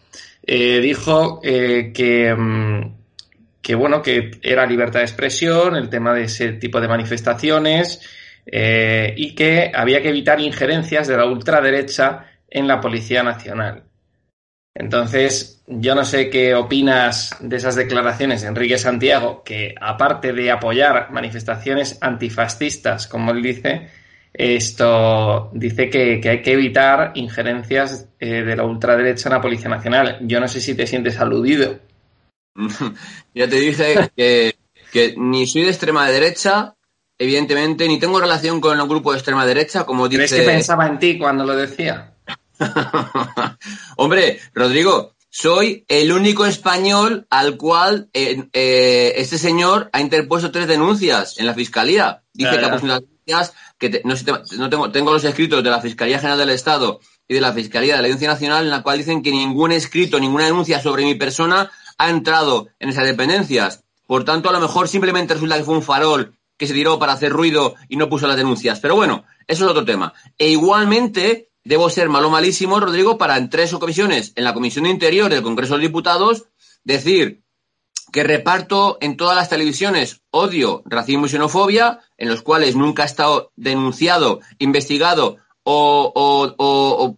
eh, 0.44 0.79
dijo 0.79 1.39
eh, 1.44 1.91
que, 1.94 2.34
mm, 2.34 2.96
que, 3.62 3.75
bueno, 3.75 4.01
que 4.01 4.32
era 4.41 4.65
libertad 4.65 5.00
de 5.00 5.06
expresión, 5.06 5.75
el 5.75 5.89
tema 5.89 6.13
de 6.13 6.24
ese 6.24 6.53
tipo 6.53 6.82
de 6.82 6.88
manifestaciones, 6.88 8.01
eh, 8.49 9.13
y 9.17 9.35
que 9.35 9.71
había 9.73 10.01
que 10.01 10.09
evitar 10.09 10.39
injerencias 10.39 11.07
de 11.07 11.17
la 11.17 11.25
ultraderecha 11.25 12.25
en 12.49 12.67
la 12.67 12.79
Policía 12.79 13.21
Nacional. 13.21 13.83
Entonces, 14.73 15.63
yo 15.67 15.95
no 15.95 16.05
sé 16.05 16.29
qué 16.29 16.55
opinas 16.55 17.35
de 17.41 17.57
esas 17.57 17.75
declaraciones 17.75 18.41
de 18.41 18.47
Enrique 18.47 18.77
Santiago, 18.77 19.43
que 19.43 19.75
aparte 19.81 20.31
de 20.31 20.51
apoyar 20.51 21.11
manifestaciones 21.11 21.97
antifascistas, 21.99 23.07
como 23.07 23.31
él 23.31 23.41
dice, 23.41 23.89
esto 24.31 25.49
dice 25.53 25.89
que, 25.89 26.21
hay 26.23 26.41
que 26.41 26.53
evitar 26.53 27.11
injerencias 27.15 28.07
eh, 28.19 28.43
de 28.43 28.55
la 28.55 28.63
ultraderecha 28.63 29.27
en 29.27 29.33
la 29.33 29.41
Policía 29.41 29.69
Nacional. 29.69 30.19
Yo 30.21 30.39
no 30.39 30.47
sé 30.47 30.61
si 30.61 30.73
te 30.75 30.87
sientes 30.87 31.19
aludido. 31.19 31.79
ya 33.33 33.49
te 33.49 33.55
dije 33.57 34.11
que, 34.15 34.55
que 34.93 35.15
ni 35.17 35.47
soy 35.47 35.63
de 35.63 35.69
extrema 35.69 36.09
derecha, 36.09 36.76
evidentemente, 37.17 37.88
ni 37.88 38.00
tengo 38.00 38.19
relación 38.19 38.62
con 38.62 38.79
el 38.79 38.88
grupo 38.88 39.12
de 39.12 39.17
extrema 39.17 39.45
derecha, 39.45 39.86
como 39.86 40.07
dice. 40.07 40.27
¿Crees 40.27 40.41
que 40.41 40.51
pensaba 40.51 40.88
en 40.88 41.00
ti 41.00 41.17
cuando 41.17 41.45
lo 41.45 41.55
decía? 41.55 42.13
Hombre, 43.97 44.39
Rodrigo, 44.53 45.15
soy 45.29 45.86
el 45.88 46.12
único 46.12 46.45
español 46.45 47.27
al 47.29 47.57
cual 47.57 48.09
eh, 48.13 48.47
eh, 48.53 49.13
este 49.17 49.38
señor 49.38 49.89
ha 49.93 50.01
interpuesto 50.01 50.51
tres 50.51 50.67
denuncias 50.67 51.38
en 51.38 51.45
la 51.45 51.53
fiscalía. 51.53 52.24
Dice 52.33 52.57
que 52.57 52.65
ha 52.65 52.69
puesto 52.69 52.88
denuncias 52.88 53.53
que 53.77 54.01
no, 54.03 54.69
tengo, 54.69 54.91
tengo 54.91 55.13
los 55.13 55.24
escritos 55.24 55.63
de 55.63 55.69
la 55.69 55.81
Fiscalía 55.81 56.19
General 56.19 56.39
del 56.39 56.50
Estado 56.50 57.00
y 57.27 57.36
de 57.36 57.41
la 57.41 57.53
Fiscalía 57.53 57.95
de 57.95 58.01
la 58.01 58.07
Audiencia 58.07 58.29
Nacional 58.29 58.63
en 58.63 58.71
la 58.71 58.81
cual 58.81 58.97
dicen 58.97 59.21
que 59.21 59.31
ningún 59.31 59.71
escrito, 59.71 60.19
ninguna 60.19 60.45
denuncia 60.45 60.81
sobre 60.81 61.03
mi 61.03 61.15
persona 61.15 61.69
ha 61.97 62.09
entrado 62.09 62.69
en 62.79 62.89
esas 62.89 63.05
dependencias. 63.05 63.83
Por 64.05 64.24
tanto, 64.24 64.50
a 64.50 64.53
lo 64.53 64.62
mejor 64.62 64.88
simplemente 64.88 65.33
resulta 65.33 65.57
que 65.57 65.63
fue 65.63 65.75
un 65.75 65.83
farol 65.83 66.37
que 66.57 66.67
se 66.67 66.73
tiró 66.73 66.99
para 66.99 67.13
hacer 67.13 67.31
ruido 67.31 67.75
y 67.87 67.97
no 67.97 68.09
puso 68.09 68.27
las 68.27 68.37
denuncias. 68.37 68.79
Pero 68.79 68.95
bueno, 68.95 69.25
eso 69.47 69.65
es 69.65 69.71
otro 69.71 69.85
tema. 69.85 70.13
E 70.37 70.49
igualmente, 70.49 71.51
debo 71.63 71.89
ser 71.89 72.09
malo 72.09 72.29
malísimo, 72.29 72.79
Rodrigo, 72.79 73.17
para 73.17 73.37
en 73.37 73.49
tres 73.49 73.71
comisiones, 73.73 74.33
en 74.35 74.43
la 74.43 74.53
Comisión 74.53 74.85
de 74.85 74.91
Interior 74.91 75.29
del 75.29 75.43
Congreso 75.43 75.75
de 75.75 75.81
Diputados, 75.81 76.45
decir 76.83 77.43
que 78.11 78.23
reparto 78.23 78.97
en 79.01 79.17
todas 79.17 79.35
las 79.35 79.49
televisiones 79.49 80.21
odio, 80.31 80.81
racismo 80.85 81.25
y 81.25 81.29
xenofobia, 81.29 81.99
en 82.17 82.29
los 82.29 82.41
cuales 82.41 82.75
nunca 82.75 83.03
ha 83.03 83.05
estado 83.05 83.51
denunciado, 83.55 84.39
investigado 84.59 85.37
o, 85.63 87.17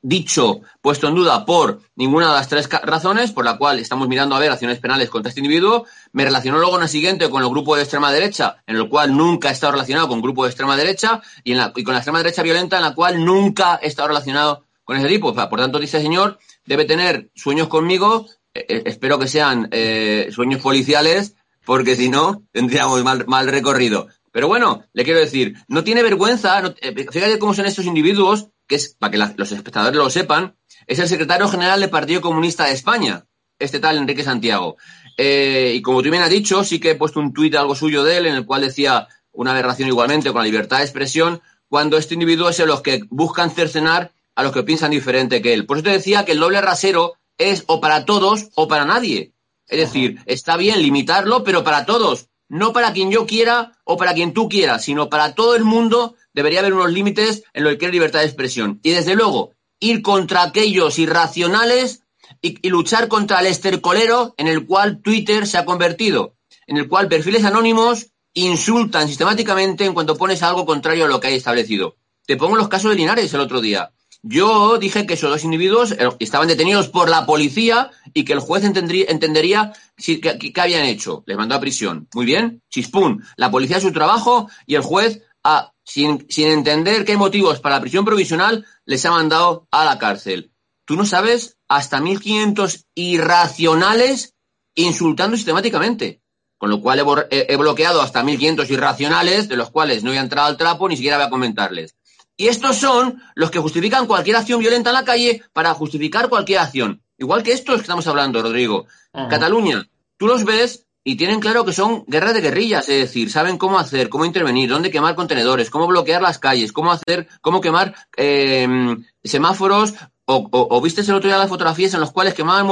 dicho, 0.00 0.62
puesto 0.80 1.08
en 1.08 1.14
duda 1.14 1.44
por 1.44 1.80
ninguna 1.96 2.28
de 2.28 2.34
las 2.34 2.48
tres 2.48 2.68
razones, 2.82 3.32
por 3.32 3.44
la 3.44 3.58
cual 3.58 3.78
estamos 3.78 4.08
mirando 4.08 4.34
a 4.34 4.38
ver 4.38 4.50
acciones 4.50 4.78
penales 4.78 5.10
contra 5.10 5.28
este 5.28 5.40
individuo. 5.40 5.86
Me 6.12 6.24
relacionó 6.24 6.58
luego 6.58 6.76
en 6.76 6.82
la 6.82 6.88
siguiente 6.88 7.28
con 7.28 7.42
el 7.42 7.48
grupo 7.50 7.76
de 7.76 7.82
extrema 7.82 8.10
derecha, 8.10 8.56
en 8.66 8.76
el 8.76 8.88
cual 8.88 9.16
nunca 9.16 9.48
he 9.48 9.52
estado 9.52 9.72
relacionado 9.72 10.08
con 10.08 10.22
grupo 10.22 10.44
de 10.44 10.50
extrema 10.50 10.76
derecha, 10.76 11.20
y, 11.44 11.52
en 11.52 11.72
y 11.76 11.84
con 11.84 11.92
la 11.92 12.00
extrema 12.00 12.18
derecha 12.18 12.42
violenta, 12.42 12.76
en 12.76 12.82
la 12.82 12.94
cual 12.94 13.24
nunca 13.24 13.78
he 13.82 13.88
estado 13.88 14.08
relacionado 14.08 14.64
con 14.84 14.96
ese 14.96 15.08
tipo. 15.08 15.34
por 15.34 15.60
tanto, 15.60 15.78
dice 15.78 16.00
señor, 16.00 16.38
debe 16.64 16.84
tener 16.84 17.30
sueños 17.34 17.68
conmigo 17.68 18.26
eh, 18.54 18.66
eh, 18.68 18.82
espero 18.86 19.18
que 19.18 19.28
sean 19.28 19.68
eh, 19.70 20.28
sueños 20.32 20.60
policiales, 20.60 21.36
porque 21.64 21.94
si 21.94 22.08
no, 22.08 22.42
tendríamos 22.52 23.02
mal, 23.04 23.24
mal, 23.26 23.46
recorrido. 23.48 24.08
Pero 24.32 24.48
bueno, 24.48 24.84
le 24.92 25.04
quiero 25.04 25.20
decir, 25.20 25.54
no 25.68 25.84
tiene 25.84 26.02
vergüenza, 26.02 26.62
fíjate 26.80 27.38
cómo 27.38 27.54
son 27.54 27.66
estos 27.66 27.84
individuos, 27.84 28.48
que 28.70 28.76
es, 28.76 28.94
para 28.94 29.10
que 29.10 29.18
los 29.18 29.50
espectadores 29.50 29.96
lo 29.96 30.08
sepan, 30.08 30.54
es 30.86 31.00
el 31.00 31.08
secretario 31.08 31.48
general 31.48 31.80
del 31.80 31.90
Partido 31.90 32.20
Comunista 32.20 32.66
de 32.66 32.72
España, 32.72 33.26
este 33.58 33.80
tal 33.80 33.98
Enrique 33.98 34.22
Santiago. 34.22 34.76
y 35.18 35.82
como 35.82 36.02
tú 36.02 36.10
bien 36.10 36.22
has 36.22 36.30
dicho, 36.30 36.62
sí 36.62 36.78
que 36.78 36.92
he 36.92 36.94
puesto 36.94 37.18
un 37.18 37.32
tuit 37.32 37.56
algo 37.56 37.74
suyo 37.74 38.04
de 38.04 38.18
él, 38.18 38.26
en 38.26 38.36
el 38.36 38.46
cual 38.46 38.62
decía 38.62 39.08
una 39.32 39.50
aberración 39.50 39.88
igualmente 39.88 40.30
con 40.30 40.42
la 40.42 40.44
libertad 40.44 40.78
de 40.78 40.84
expresión, 40.84 41.42
cuando 41.68 41.98
este 41.98 42.14
individuo 42.14 42.48
es 42.48 42.58
de 42.58 42.66
los 42.66 42.80
que 42.80 43.02
buscan 43.10 43.50
cercenar 43.50 44.12
a 44.36 44.44
los 44.44 44.52
que 44.52 44.62
piensan 44.62 44.92
diferente 44.92 45.42
que 45.42 45.52
él. 45.52 45.66
Por 45.66 45.78
eso 45.78 45.84
te 45.84 45.90
decía 45.90 46.24
que 46.24 46.32
el 46.32 46.38
doble 46.38 46.60
rasero 46.60 47.14
es 47.38 47.64
o 47.66 47.80
para 47.80 48.04
todos 48.04 48.50
o 48.54 48.68
para 48.68 48.84
nadie. 48.84 49.32
Es 49.66 49.80
decir, 49.80 50.20
está 50.26 50.56
bien 50.56 50.80
limitarlo, 50.80 51.42
pero 51.42 51.64
para 51.64 51.86
todos. 51.86 52.28
No 52.48 52.72
para 52.72 52.92
quien 52.92 53.10
yo 53.10 53.26
quiera 53.26 53.72
o 53.82 53.96
para 53.96 54.14
quien 54.14 54.32
tú 54.32 54.48
quieras, 54.48 54.84
sino 54.84 55.10
para 55.10 55.34
todo 55.34 55.56
el 55.56 55.64
mundo 55.64 56.14
debería 56.34 56.60
haber 56.60 56.74
unos 56.74 56.92
límites 56.92 57.42
en 57.52 57.64
lo 57.64 57.76
que 57.76 57.86
es 57.86 57.92
libertad 57.92 58.20
de 58.20 58.26
expresión. 58.26 58.80
Y 58.82 58.90
desde 58.90 59.14
luego, 59.14 59.52
ir 59.80 60.02
contra 60.02 60.42
aquellos 60.42 60.98
irracionales 60.98 62.02
y, 62.40 62.68
luchar 62.68 63.08
contra 63.08 63.40
el 63.40 63.46
estercolero 63.46 64.34
en 64.36 64.46
el 64.46 64.66
cual 64.66 65.00
Twitter 65.02 65.46
se 65.46 65.58
ha 65.58 65.64
convertido, 65.64 66.36
en 66.66 66.76
el 66.76 66.88
cual 66.88 67.08
perfiles 67.08 67.44
anónimos 67.44 68.12
insultan 68.32 69.08
sistemáticamente 69.08 69.84
en 69.84 69.94
cuanto 69.94 70.16
pones 70.16 70.42
algo 70.42 70.64
contrario 70.64 71.06
a 71.06 71.08
lo 71.08 71.20
que 71.20 71.28
hay 71.28 71.34
establecido. 71.34 71.96
Te 72.26 72.36
pongo 72.36 72.56
los 72.56 72.68
casos 72.68 72.90
de 72.90 72.96
Linares 72.96 73.34
el 73.34 73.40
otro 73.40 73.60
día. 73.60 73.92
Yo 74.22 74.76
dije 74.78 75.06
que 75.06 75.14
esos 75.14 75.30
dos 75.30 75.44
individuos 75.44 75.92
eh, 75.92 76.08
estaban 76.18 76.46
detenidos 76.46 76.88
por 76.88 77.08
la 77.08 77.24
policía 77.24 77.90
y 78.12 78.24
que 78.24 78.34
el 78.34 78.40
juez 78.40 78.64
entendería 78.64 79.72
qué, 79.96 80.52
habían 80.56 80.84
hecho. 80.84 81.24
Les 81.26 81.38
mandó 81.38 81.54
a 81.54 81.60
prisión. 81.60 82.06
Muy 82.14 82.26
bien, 82.26 82.62
chispún. 82.68 83.24
La 83.36 83.50
policía 83.50 83.78
hace 83.78 83.86
su 83.86 83.92
trabajo 83.92 84.50
y 84.66 84.74
el 84.74 84.82
juez, 84.82 85.22
ah, 85.44 85.72
sin, 85.84 86.26
sin 86.28 86.48
entender 86.48 87.04
qué 87.04 87.16
motivos 87.16 87.60
para 87.60 87.76
la 87.76 87.80
prisión 87.80 88.04
provisional, 88.04 88.66
les 88.84 89.04
ha 89.04 89.10
mandado 89.10 89.66
a 89.70 89.84
la 89.84 89.98
cárcel. 89.98 90.52
Tú 90.84 90.96
no 90.96 91.04
sabes 91.04 91.56
hasta 91.68 92.00
1.500 92.00 92.84
irracionales 92.94 94.34
insultando 94.74 95.36
sistemáticamente. 95.36 96.22
Con 96.58 96.68
lo 96.68 96.80
cual 96.82 97.26
he, 97.30 97.46
he 97.48 97.56
bloqueado 97.56 98.02
hasta 98.02 98.22
1.500 98.22 98.68
irracionales, 98.70 99.48
de 99.48 99.56
los 99.56 99.70
cuales 99.70 100.04
no 100.04 100.10
voy 100.10 100.18
a 100.18 100.22
entrar 100.22 100.46
al 100.46 100.56
trapo 100.58 100.88
ni 100.88 100.96
siquiera 100.96 101.16
voy 101.16 101.26
a 101.26 101.30
comentarles. 101.30 101.96
Y 102.36 102.48
estos 102.48 102.76
son 102.76 103.22
los 103.34 103.50
que 103.50 103.58
justifican 103.58 104.06
cualquier 104.06 104.36
acción 104.36 104.60
violenta 104.60 104.90
en 104.90 104.94
la 104.94 105.04
calle 105.04 105.42
para 105.52 105.74
justificar 105.74 106.28
cualquier 106.28 106.58
acción. 106.60 107.02
Igual 107.18 107.42
que 107.42 107.52
estos 107.52 107.76
que 107.76 107.82
estamos 107.82 108.06
hablando, 108.06 108.42
Rodrigo. 108.42 108.86
Cataluña, 109.28 109.86
tú 110.16 110.26
los 110.26 110.44
ves 110.44 110.86
y 111.04 111.16
tienen 111.16 111.40
claro 111.40 111.64
que 111.64 111.72
son 111.72 112.04
guerras 112.06 112.34
de 112.34 112.42
guerrillas, 112.42 112.88
es 112.88 112.98
decir, 113.00 113.30
saben 113.30 113.56
cómo 113.56 113.78
hacer, 113.78 114.08
cómo 114.08 114.24
intervenir, 114.24 114.68
dónde 114.68 114.90
quemar 114.90 115.14
contenedores, 115.14 115.70
cómo 115.70 115.86
bloquear 115.86 116.20
las 116.20 116.38
calles, 116.38 116.72
cómo 116.72 116.92
hacer, 116.92 117.26
cómo 117.40 117.60
quemar 117.60 117.94
em, 118.16 119.04
semáforos, 119.24 119.94
o, 120.26 120.80
viste 120.80 121.00
el 121.00 121.14
otro 121.14 121.28
día 121.28 121.38
las 121.38 121.48
fotografías 121.48 121.94
en 121.94 122.00
las 122.00 122.12
cuales 122.12 122.34
quemaban 122.34 122.66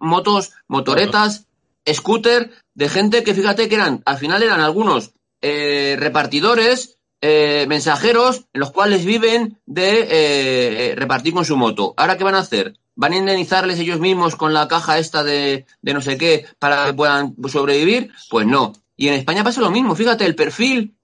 motos, 0.00 0.52
motoretas, 0.66 1.46
scooter, 1.88 2.50
de 2.74 2.88
gente 2.88 3.22
que 3.22 3.34
fíjate 3.34 3.68
que 3.68 3.76
eran, 3.76 4.02
al 4.04 4.18
final 4.18 4.42
eran 4.42 4.60
algunos 4.60 5.12
eh, 5.40 5.96
repartidores 6.00 6.98
eh, 7.26 7.64
mensajeros 7.66 8.44
en 8.52 8.60
los 8.60 8.70
cuales 8.70 9.06
viven 9.06 9.58
de 9.64 10.00
eh, 10.00 10.08
eh, 10.10 10.94
repartir 10.94 11.32
con 11.32 11.46
su 11.46 11.56
moto. 11.56 11.94
¿Ahora 11.96 12.18
qué 12.18 12.24
van 12.24 12.34
a 12.34 12.40
hacer? 12.40 12.78
¿Van 12.96 13.14
a 13.14 13.16
indemnizarles 13.16 13.78
ellos 13.78 13.98
mismos 13.98 14.36
con 14.36 14.52
la 14.52 14.68
caja 14.68 14.98
esta 14.98 15.24
de, 15.24 15.64
de 15.80 15.94
no 15.94 16.02
sé 16.02 16.18
qué 16.18 16.44
para 16.58 16.84
que 16.84 16.92
puedan 16.92 17.34
sobrevivir? 17.48 18.12
Pues 18.28 18.46
no. 18.46 18.74
Y 18.94 19.08
en 19.08 19.14
España 19.14 19.42
pasa 19.42 19.62
lo 19.62 19.70
mismo. 19.70 19.96
Fíjate, 19.96 20.26
el 20.26 20.34
perfil 20.34 20.98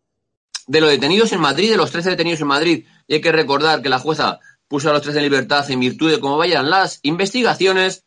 de 0.67 0.83
los 0.83 0.91
detenidos 0.91 1.33
en 1.33 1.41
Madrid, 1.41 1.71
de 1.71 1.79
los 1.79 1.91
13 1.91 2.11
detenidos 2.11 2.43
en 2.43 2.49
Madrid. 2.49 2.85
Y 3.09 3.15
hay 3.15 3.23
que 3.23 3.33
recordar 3.33 3.81
que 3.81 3.89
la 3.89 3.99
jueza 3.99 4.41
puso 4.69 4.91
a 4.91 4.93
los 4.93 5.01
tres 5.01 5.17
en 5.17 5.23
libertad 5.23 5.71
en 5.71 5.81
virtud 5.81 6.11
de 6.11 6.21
cómo 6.21 6.37
vayan 6.37 6.69
las 6.69 7.01
investigaciones. 7.03 8.05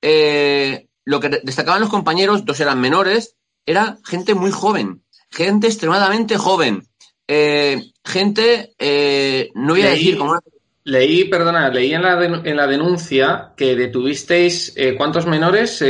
lo 0.00 1.20
que 1.20 1.40
destacaban 1.42 1.80
los 1.80 1.90
compañeros, 1.90 2.44
dos 2.44 2.60
eran 2.60 2.80
menores, 2.80 3.34
era 3.66 3.98
gente 4.04 4.36
muy 4.36 4.52
joven, 4.52 5.02
gente 5.32 5.66
extremadamente 5.66 6.38
joven. 6.38 6.86
Eh, 7.28 7.92
gente, 8.04 8.74
eh, 8.78 9.50
no 9.54 9.74
voy 9.74 9.82
a 9.82 9.90
decir 9.90 10.16
cómo. 10.16 10.38
Leí, 10.84 11.24
perdona, 11.24 11.68
leí 11.68 11.92
en 11.92 12.02
la, 12.02 12.24
en 12.24 12.56
la 12.56 12.66
denuncia 12.68 13.52
que 13.56 13.74
detuvisteis, 13.74 14.72
eh, 14.76 14.94
¿cuántos 14.96 15.26
menores? 15.26 15.84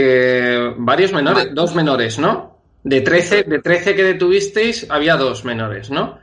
varios 0.79 1.13
menores, 1.13 1.49
dos 1.55 1.75
menores, 1.75 2.19
¿no? 2.19 2.63
De 2.83 3.03
13, 3.03 3.43
de 3.43 3.59
13 3.59 3.95
que 3.95 4.03
detuvisteis, 4.03 4.87
había 4.89 5.17
dos 5.17 5.45
menores, 5.45 5.91
¿no? 5.91 6.19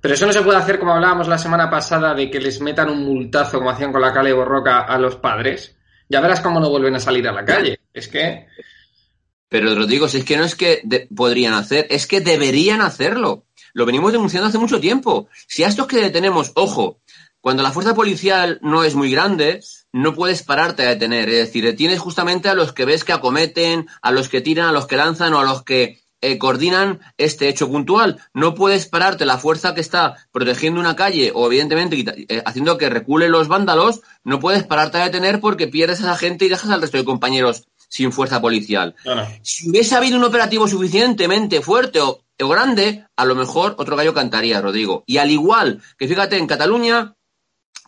Pero 0.00 0.14
eso 0.14 0.26
no 0.26 0.32
se 0.32 0.42
puede 0.42 0.58
hacer 0.58 0.78
como 0.78 0.94
hablábamos 0.94 1.28
la 1.28 1.38
semana 1.38 1.70
pasada 1.70 2.14
de 2.14 2.30
que 2.30 2.40
les 2.40 2.60
metan 2.60 2.90
un 2.90 3.04
multazo 3.04 3.58
como 3.58 3.70
hacían 3.70 3.92
con 3.92 4.00
la 4.00 4.12
Cale 4.12 4.32
Borroca 4.32 4.80
a 4.80 4.98
los 4.98 5.16
padres. 5.16 5.76
Ya 6.08 6.20
verás 6.20 6.40
cómo 6.40 6.60
no 6.60 6.70
vuelven 6.70 6.94
a 6.94 7.00
salir 7.00 7.26
a 7.28 7.32
la 7.32 7.44
calle. 7.44 7.80
Es 7.92 8.08
que. 8.08 8.46
Pero 9.48 9.74
Rodrigo, 9.74 10.08
si 10.08 10.18
es 10.18 10.24
que 10.24 10.36
no 10.36 10.44
es 10.44 10.54
que 10.54 11.08
podrían 11.14 11.54
hacer, 11.54 11.86
es 11.90 12.06
que 12.06 12.20
deberían 12.20 12.80
hacerlo. 12.80 13.44
Lo 13.72 13.86
venimos 13.86 14.12
denunciando 14.12 14.48
hace 14.48 14.58
mucho 14.58 14.80
tiempo. 14.80 15.28
Si 15.46 15.64
a 15.64 15.68
estos 15.68 15.86
que 15.86 15.98
detenemos, 15.98 16.52
ojo, 16.54 17.00
cuando 17.40 17.62
la 17.62 17.72
fuerza 17.72 17.94
policial 17.94 18.58
no 18.62 18.84
es 18.84 18.94
muy 18.94 19.10
grande, 19.10 19.60
no 19.92 20.14
puedes 20.14 20.42
pararte 20.42 20.82
a 20.82 20.90
detener. 20.90 21.28
Es 21.28 21.46
decir, 21.46 21.64
detienes 21.64 22.00
justamente 22.00 22.48
a 22.48 22.54
los 22.54 22.72
que 22.72 22.84
ves 22.84 23.04
que 23.04 23.12
acometen, 23.12 23.88
a 24.02 24.10
los 24.10 24.28
que 24.28 24.40
tiran, 24.40 24.68
a 24.68 24.72
los 24.72 24.86
que 24.86 24.96
lanzan 24.96 25.34
o 25.34 25.40
a 25.40 25.44
los 25.44 25.62
que 25.62 26.00
eh, 26.20 26.36
coordinan 26.36 27.00
este 27.16 27.48
hecho 27.48 27.68
puntual. 27.68 28.18
No 28.34 28.54
puedes 28.54 28.86
pararte 28.86 29.24
la 29.24 29.38
fuerza 29.38 29.74
que 29.74 29.80
está 29.80 30.16
protegiendo 30.32 30.80
una 30.80 30.96
calle 30.96 31.30
o 31.32 31.46
evidentemente 31.46 32.26
eh, 32.28 32.42
haciendo 32.44 32.76
que 32.76 32.90
reculen 32.90 33.30
los 33.30 33.46
vándalos, 33.46 34.00
no 34.24 34.40
puedes 34.40 34.64
pararte 34.64 34.98
a 34.98 35.04
detener 35.04 35.40
porque 35.40 35.68
pierdes 35.68 36.00
a 36.00 36.02
esa 36.02 36.16
gente 36.16 36.44
y 36.44 36.48
dejas 36.48 36.70
al 36.70 36.80
resto 36.80 36.98
de 36.98 37.04
compañeros 37.04 37.68
sin 37.88 38.12
fuerza 38.12 38.40
policial. 38.40 38.94
Si 39.42 39.68
hubiese 39.68 39.96
habido 39.96 40.16
un 40.16 40.24
operativo 40.24 40.68
suficientemente 40.68 41.62
fuerte 41.62 42.00
o 42.00 42.20
o 42.44 42.48
grande, 42.48 43.06
a 43.16 43.24
lo 43.24 43.34
mejor 43.34 43.74
otro 43.78 43.96
gallo 43.96 44.14
cantaría, 44.14 44.60
Rodrigo. 44.60 45.02
Y 45.06 45.18
al 45.18 45.30
igual 45.30 45.82
que 45.98 46.06
fíjate, 46.06 46.36
en 46.36 46.46
Cataluña 46.46 47.16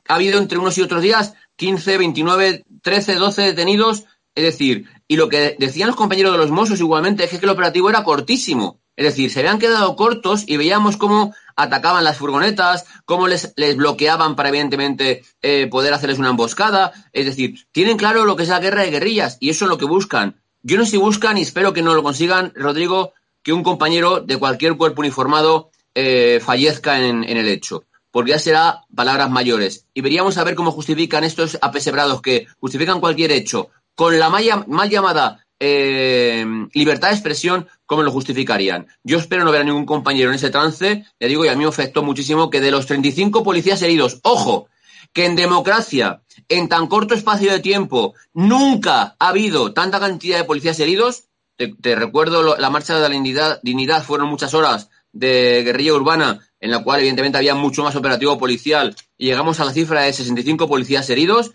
ha 0.08 0.14
habido 0.14 0.38
entre 0.38 0.58
unos 0.58 0.76
y 0.78 0.82
otros 0.82 1.02
días 1.02 1.34
15, 1.56 1.98
29, 1.98 2.64
13, 2.82 3.14
12 3.14 3.42
detenidos. 3.42 4.04
Es 4.34 4.44
decir, 4.44 4.88
y 5.06 5.16
lo 5.16 5.28
que 5.28 5.56
decían 5.58 5.88
los 5.88 5.96
compañeros 5.96 6.32
de 6.32 6.38
los 6.38 6.50
Mossos 6.50 6.80
igualmente 6.80 7.24
es 7.24 7.30
que 7.30 7.44
el 7.44 7.50
operativo 7.50 7.90
era 7.90 8.02
cortísimo. 8.02 8.79
Es 8.96 9.04
decir, 9.04 9.30
se 9.30 9.40
habían 9.40 9.58
quedado 9.58 9.96
cortos 9.96 10.44
y 10.46 10.56
veíamos 10.56 10.96
cómo 10.96 11.34
atacaban 11.56 12.04
las 12.04 12.18
furgonetas, 12.18 12.86
cómo 13.04 13.28
les, 13.28 13.54
bloqueaban 13.76 14.36
para 14.36 14.50
evidentemente 14.50 15.24
eh, 15.42 15.68
poder 15.68 15.94
hacerles 15.94 16.18
una 16.18 16.30
emboscada. 16.30 16.92
Es 17.12 17.26
decir, 17.26 17.66
tienen 17.72 17.96
claro 17.96 18.24
lo 18.24 18.36
que 18.36 18.42
es 18.42 18.48
la 18.48 18.60
guerra 18.60 18.82
de 18.82 18.90
guerrillas 18.90 19.36
y 19.40 19.50
eso 19.50 19.64
es 19.64 19.68
lo 19.68 19.78
que 19.78 19.84
buscan. 19.84 20.40
Yo 20.62 20.76
no 20.76 20.84
sé 20.84 20.92
si 20.92 20.96
buscan 20.98 21.38
y 21.38 21.42
espero 21.42 21.72
que 21.72 21.82
no 21.82 21.94
lo 21.94 22.02
consigan, 22.02 22.52
Rodrigo, 22.54 23.14
que 23.42 23.52
un 23.52 23.62
compañero 23.62 24.20
de 24.20 24.36
cualquier 24.36 24.76
cuerpo 24.76 25.00
uniformado 25.00 25.70
eh, 25.94 26.40
fallezca 26.42 27.00
en, 27.00 27.24
el 27.24 27.48
hecho, 27.48 27.84
porque 28.10 28.32
ya 28.32 28.38
será 28.38 28.84
palabras 28.94 29.30
mayores. 29.30 29.86
Y 29.94 30.02
veríamos 30.02 30.36
a 30.38 30.44
ver 30.44 30.54
cómo 30.54 30.72
justifican 30.72 31.24
estos 31.24 31.58
apesebrados 31.62 32.20
que 32.20 32.46
justifican 32.58 33.00
cualquier 33.00 33.32
hecho 33.32 33.70
con 33.94 34.18
la 34.18 34.28
mal, 34.30 34.90
llamada 34.90 35.46
eh, 35.60 36.44
libertad 36.72 37.08
de 37.08 37.14
expresión, 37.14 37.68
¿cómo 37.84 38.02
lo 38.02 38.10
justificarían? 38.10 38.88
Yo 39.04 39.18
espero 39.18 39.44
no 39.44 39.52
ver 39.52 39.60
a 39.60 39.64
ningún 39.64 39.84
compañero 39.84 40.30
en 40.30 40.36
ese 40.36 40.48
trance, 40.48 41.04
le 41.18 41.28
digo, 41.28 41.44
y 41.44 41.48
a 41.48 41.54
mí 41.54 41.62
me 41.64 41.68
afectó 41.68 42.02
muchísimo 42.02 42.48
que 42.48 42.62
de 42.62 42.70
los 42.70 42.86
35 42.86 43.44
policías 43.44 43.82
heridos, 43.82 44.20
ojo, 44.22 44.68
que 45.12 45.26
en 45.26 45.36
democracia, 45.36 46.22
en 46.48 46.68
tan 46.68 46.86
corto 46.86 47.14
espacio 47.14 47.52
de 47.52 47.60
tiempo, 47.60 48.14
nunca 48.32 49.16
ha 49.18 49.28
habido 49.28 49.72
tanta 49.74 50.00
cantidad 50.00 50.38
de 50.38 50.44
policías 50.44 50.80
heridos, 50.80 51.24
te, 51.56 51.94
recuerdo 51.94 52.56
la 52.56 52.70
marcha 52.70 52.94
de 52.94 53.02
la 53.02 53.58
dignidad, 53.62 54.02
fueron 54.02 54.28
muchas 54.28 54.54
horas 54.54 54.88
de 55.12 55.62
guerrilla 55.62 55.92
urbana, 55.92 56.40
en 56.58 56.70
la 56.70 56.82
cual 56.82 57.00
evidentemente 57.00 57.36
había 57.36 57.54
mucho 57.54 57.82
más 57.82 57.96
operativo 57.96 58.38
policial, 58.38 58.96
y 59.18 59.26
llegamos 59.26 59.60
a 59.60 59.66
la 59.66 59.72
cifra 59.72 60.02
de 60.02 60.12
65 60.14 60.68
policías 60.68 61.10
heridos. 61.10 61.52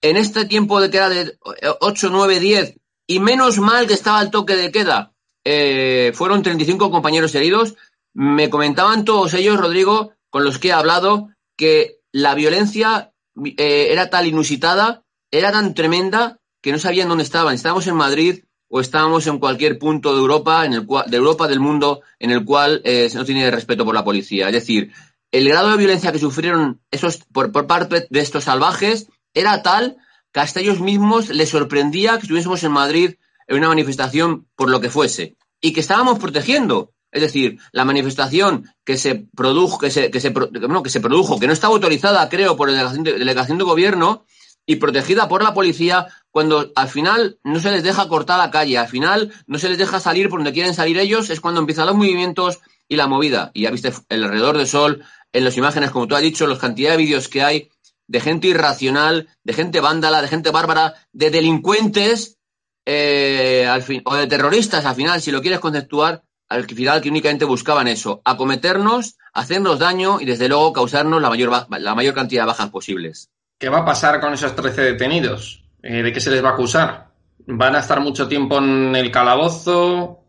En 0.00 0.16
este 0.16 0.44
tiempo 0.46 0.80
de 0.80 0.90
queda 0.90 1.08
de 1.08 1.36
8, 1.80 2.08
9, 2.10 2.40
10, 2.40 2.76
y 3.06 3.20
menos 3.20 3.58
mal 3.58 3.86
que 3.86 3.94
estaba 3.94 4.22
el 4.22 4.30
toque 4.30 4.56
de 4.56 4.72
queda, 4.72 5.14
eh, 5.44 6.12
fueron 6.14 6.42
35 6.42 6.90
compañeros 6.90 7.34
heridos. 7.34 7.74
Me 8.14 8.50
comentaban 8.50 9.04
todos 9.04 9.34
ellos, 9.34 9.58
Rodrigo, 9.58 10.12
con 10.30 10.44
los 10.44 10.58
que 10.58 10.68
he 10.68 10.72
hablado, 10.72 11.28
que 11.56 11.98
la 12.12 12.34
violencia 12.34 13.12
eh, 13.44 13.88
era 13.90 14.10
tal 14.10 14.26
inusitada, 14.26 15.04
era 15.30 15.52
tan 15.52 15.74
tremenda, 15.74 16.38
que 16.62 16.72
no 16.72 16.78
sabían 16.78 17.08
dónde 17.08 17.24
estaban. 17.24 17.54
Estábamos 17.54 17.86
en 17.86 17.96
Madrid 17.96 18.44
o 18.68 18.80
estábamos 18.80 19.26
en 19.26 19.38
cualquier 19.38 19.78
punto 19.78 20.14
de 20.14 20.20
Europa, 20.20 20.64
en 20.64 20.72
el 20.72 20.86
cual, 20.86 21.10
de 21.10 21.16
Europa, 21.16 21.46
del 21.46 21.60
mundo, 21.60 22.00
en 22.18 22.30
el 22.30 22.44
cual 22.44 22.80
eh, 22.84 23.08
se 23.10 23.18
no 23.18 23.24
tiene 23.24 23.50
respeto 23.50 23.84
por 23.84 23.94
la 23.94 24.04
policía. 24.04 24.46
Es 24.46 24.54
decir, 24.54 24.92
el 25.30 25.48
grado 25.48 25.70
de 25.70 25.76
violencia 25.76 26.12
que 26.12 26.18
sufrieron 26.18 26.80
esos 26.90 27.18
por, 27.32 27.52
por 27.52 27.66
parte 27.66 28.06
de 28.08 28.20
estos 28.20 28.44
salvajes 28.44 29.08
era 29.34 29.62
tal 29.62 29.98
que 30.34 30.40
hasta 30.40 30.60
ellos 30.60 30.80
mismos 30.80 31.28
les 31.28 31.48
sorprendía 31.48 32.16
que 32.16 32.22
estuviésemos 32.22 32.62
en 32.64 32.72
Madrid 32.72 33.14
en 33.46 33.56
una 33.56 33.68
manifestación 33.68 34.48
por 34.56 34.68
lo 34.68 34.80
que 34.80 34.90
fuese 34.90 35.36
y 35.60 35.72
que 35.72 35.80
estábamos 35.80 36.18
protegiendo. 36.18 36.92
Es 37.12 37.22
decir, 37.22 37.60
la 37.70 37.84
manifestación 37.84 38.68
que 38.84 38.98
se 38.98 39.26
produjo, 39.36 39.78
que 39.78 39.92
se, 39.92 40.10
se 40.20 41.00
produjo, 41.00 41.38
que 41.38 41.46
no 41.46 41.52
estaba 41.52 41.72
autorizada, 41.72 42.28
creo, 42.28 42.56
por 42.56 42.68
la 42.68 42.92
delegación 42.92 43.58
de, 43.58 43.64
gobierno 43.64 44.26
y 44.66 44.76
protegida 44.76 45.28
por 45.28 45.44
la 45.44 45.54
policía, 45.54 46.08
cuando 46.32 46.72
al 46.74 46.88
final 46.88 47.38
no 47.44 47.60
se 47.60 47.70
les 47.70 47.84
deja 47.84 48.08
cortar 48.08 48.38
la 48.38 48.50
calle, 48.50 48.76
al 48.76 48.88
final 48.88 49.32
no 49.46 49.58
se 49.60 49.68
les 49.68 49.78
deja 49.78 50.00
salir 50.00 50.28
por 50.28 50.40
donde 50.40 50.52
quieren 50.52 50.74
salir 50.74 50.98
ellos, 50.98 51.30
es 51.30 51.40
cuando 51.40 51.60
empiezan 51.60 51.86
los 51.86 51.94
movimientos 51.94 52.58
y 52.88 52.96
la 52.96 53.06
movida. 53.06 53.52
Y 53.54 53.62
ya 53.62 53.70
viste 53.70 53.92
el 54.08 54.24
alrededor 54.24 54.58
del 54.58 54.66
sol, 54.66 55.04
en 55.32 55.44
las 55.44 55.56
imágenes, 55.56 55.92
como 55.92 56.08
tú 56.08 56.16
has 56.16 56.22
dicho, 56.22 56.48
la 56.48 56.58
cantidad 56.58 56.90
de 56.90 56.96
vídeos 56.96 57.28
que 57.28 57.42
hay 57.42 57.70
de 58.06 58.20
gente 58.20 58.48
irracional, 58.48 59.28
de 59.42 59.52
gente 59.52 59.80
vándala, 59.80 60.22
de 60.22 60.28
gente 60.28 60.50
bárbara, 60.50 60.94
de 61.12 61.30
delincuentes 61.30 62.38
eh, 62.86 63.66
al 63.68 63.82
fin, 63.82 64.02
o 64.04 64.14
de 64.14 64.26
terroristas, 64.26 64.84
al 64.84 64.94
final, 64.94 65.20
si 65.20 65.30
lo 65.30 65.40
quieres 65.40 65.60
conceptuar, 65.60 66.22
al 66.48 66.64
final 66.64 67.00
que 67.00 67.08
únicamente 67.08 67.44
buscaban 67.44 67.88
eso, 67.88 68.20
acometernos, 68.24 69.16
hacernos 69.32 69.78
daño 69.78 70.20
y 70.20 70.26
desde 70.26 70.48
luego 70.48 70.72
causarnos 70.72 71.20
la 71.22 71.30
mayor, 71.30 71.66
la 71.70 71.94
mayor 71.94 72.14
cantidad 72.14 72.42
de 72.42 72.48
bajas 72.48 72.70
posibles. 72.70 73.30
¿Qué 73.58 73.68
va 73.68 73.78
a 73.78 73.84
pasar 73.84 74.20
con 74.20 74.34
esos 74.34 74.54
13 74.54 74.82
detenidos? 74.82 75.64
Eh, 75.82 76.02
¿De 76.02 76.12
qué 76.12 76.20
se 76.20 76.30
les 76.30 76.44
va 76.44 76.50
a 76.50 76.52
acusar? 76.52 77.08
¿Van 77.46 77.74
a 77.74 77.80
estar 77.80 78.00
mucho 78.00 78.28
tiempo 78.28 78.58
en 78.58 78.94
el 78.94 79.10
calabozo? 79.10 80.24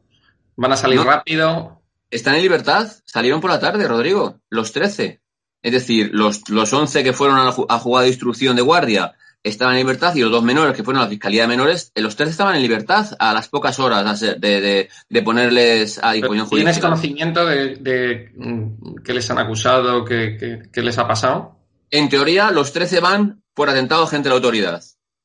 ¿Van 0.55 0.71
a 0.71 0.77
salir 0.77 1.01
rápido? 1.01 1.81
Están 2.09 2.35
en 2.35 2.41
libertad, 2.41 2.89
salieron 3.05 3.41
por 3.41 3.49
la 3.49 3.59
tarde, 3.59 3.87
Rodrigo, 3.87 4.39
los 4.49 4.71
13. 4.71 5.21
Es 5.65 5.71
decir, 5.71 6.11
los, 6.13 6.47
los 6.47 6.71
11 6.71 7.03
que 7.03 7.11
fueron 7.11 7.39
a, 7.39 7.47
a 7.47 7.79
jugar 7.79 8.03
de 8.03 8.09
instrucción 8.09 8.55
de 8.55 8.61
guardia 8.61 9.15
estaban 9.41 9.73
en 9.73 9.79
libertad 9.79 10.13
y 10.13 10.21
los 10.21 10.31
dos 10.31 10.43
menores 10.43 10.75
que 10.75 10.83
fueron 10.83 11.01
a 11.01 11.05
la 11.05 11.09
Fiscalía 11.09 11.41
de 11.41 11.47
Menores, 11.47 11.91
eh, 11.95 12.01
los 12.01 12.15
tres 12.15 12.29
estaban 12.29 12.55
en 12.55 12.61
libertad 12.61 13.07
a 13.17 13.33
las 13.33 13.49
pocas 13.49 13.79
horas 13.79 14.19
de, 14.19 14.87
de, 15.09 15.21
ponerles 15.23 15.99
a 16.03 16.11
disposición 16.11 16.47
judicial. 16.47 16.71
¿Tienes 16.71 16.85
conocimiento 16.85 17.47
de, 17.47 18.31
mm, 18.35 18.97
qué 19.03 19.15
les 19.15 19.31
han 19.31 19.39
acusado, 19.39 20.05
qué, 20.05 20.69
les 20.71 20.97
ha 20.99 21.07
pasado? 21.07 21.57
En 21.89 22.09
teoría, 22.09 22.51
los 22.51 22.71
13 22.71 22.99
van 22.99 23.41
por 23.55 23.67
atentado 23.67 24.05
gente 24.05 24.25
de 24.25 24.29
la 24.29 24.35
autoridad. 24.35 24.83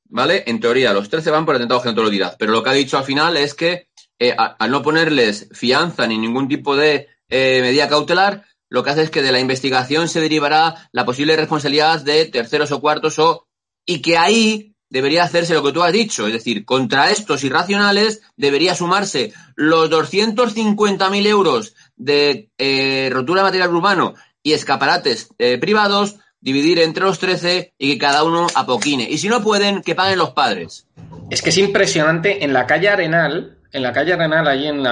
¿Vale? 0.09 0.45
En 0.47 0.59
teoría, 0.59 0.95
los 0.95 1.11
13 1.11 1.31
van 1.31 1.45
por 1.45 1.57
atentado 1.57 1.81
gente 1.81 1.97
de 1.97 2.01
la 2.01 2.07
autoridad. 2.07 2.37
Pero 2.39 2.53
lo 2.53 2.63
que 2.63 2.71
ha 2.71 2.73
dicho 2.73 2.97
al 2.97 3.05
final 3.05 3.37
es 3.37 3.53
que 3.53 3.89
eh, 4.19 4.35
al 4.39 4.71
no 4.71 4.81
ponerles 4.81 5.51
fianza 5.53 6.07
ni 6.07 6.17
ningún 6.17 6.49
tipo 6.49 6.77
de 6.77 7.09
eh, 7.29 7.61
medida 7.63 7.89
cautelar, 7.89 8.45
lo 8.71 8.83
que 8.83 8.91
hace 8.91 9.03
es 9.03 9.11
que 9.11 9.23
de 9.23 9.33
la 9.33 9.41
investigación 9.41 10.09
se 10.09 10.21
derivará 10.21 10.89
la 10.93 11.05
posible 11.05 11.37
responsabilidad 11.37 12.01
de 12.01 12.25
terceros 12.27 12.73
o 12.73 12.81
cuartos 12.81 13.19
o 13.19 13.49
y 13.85 14.01
que 14.01 14.17
ahí 14.17 14.75
debería 14.89 15.25
hacerse 15.25 15.55
lo 15.55 15.63
que 15.63 15.73
tú 15.73 15.83
has 15.83 15.93
dicho, 15.93 16.27
es 16.27 16.33
decir, 16.33 16.65
contra 16.65 17.11
estos 17.11 17.45
irracionales 17.45 18.23
debería 18.37 18.75
sumarse 18.75 19.33
los 19.55 19.91
250.000 19.91 21.27
euros 21.27 21.75
de 21.97 22.51
eh, 22.59 23.09
rotura 23.13 23.43
de 23.43 23.49
material 23.49 23.75
urbano 23.75 24.15
y 24.43 24.53
escaparates 24.53 25.29
eh, 25.39 25.59
privados, 25.59 26.17
dividir 26.41 26.81
entre 26.81 27.05
los 27.05 27.19
13 27.19 27.75
y 27.79 27.93
que 27.93 27.99
cada 27.99 28.25
uno 28.25 28.47
apoquine. 28.55 29.09
Y 29.09 29.19
si 29.19 29.29
no 29.29 29.43
pueden, 29.43 29.83
que 29.83 29.95
paguen 29.95 30.19
los 30.19 30.31
padres. 30.31 30.87
Es 31.31 31.43
que 31.43 31.51
es 31.51 31.59
impresionante, 31.59 32.45
en 32.45 32.53
la 32.53 32.67
calle 32.67 32.89
Arenal, 32.89 33.59
en 33.73 33.83
la 33.83 33.93
calle 33.93 34.15
Arenal, 34.15 34.49
ahí 34.49 34.67
en 34.67 34.85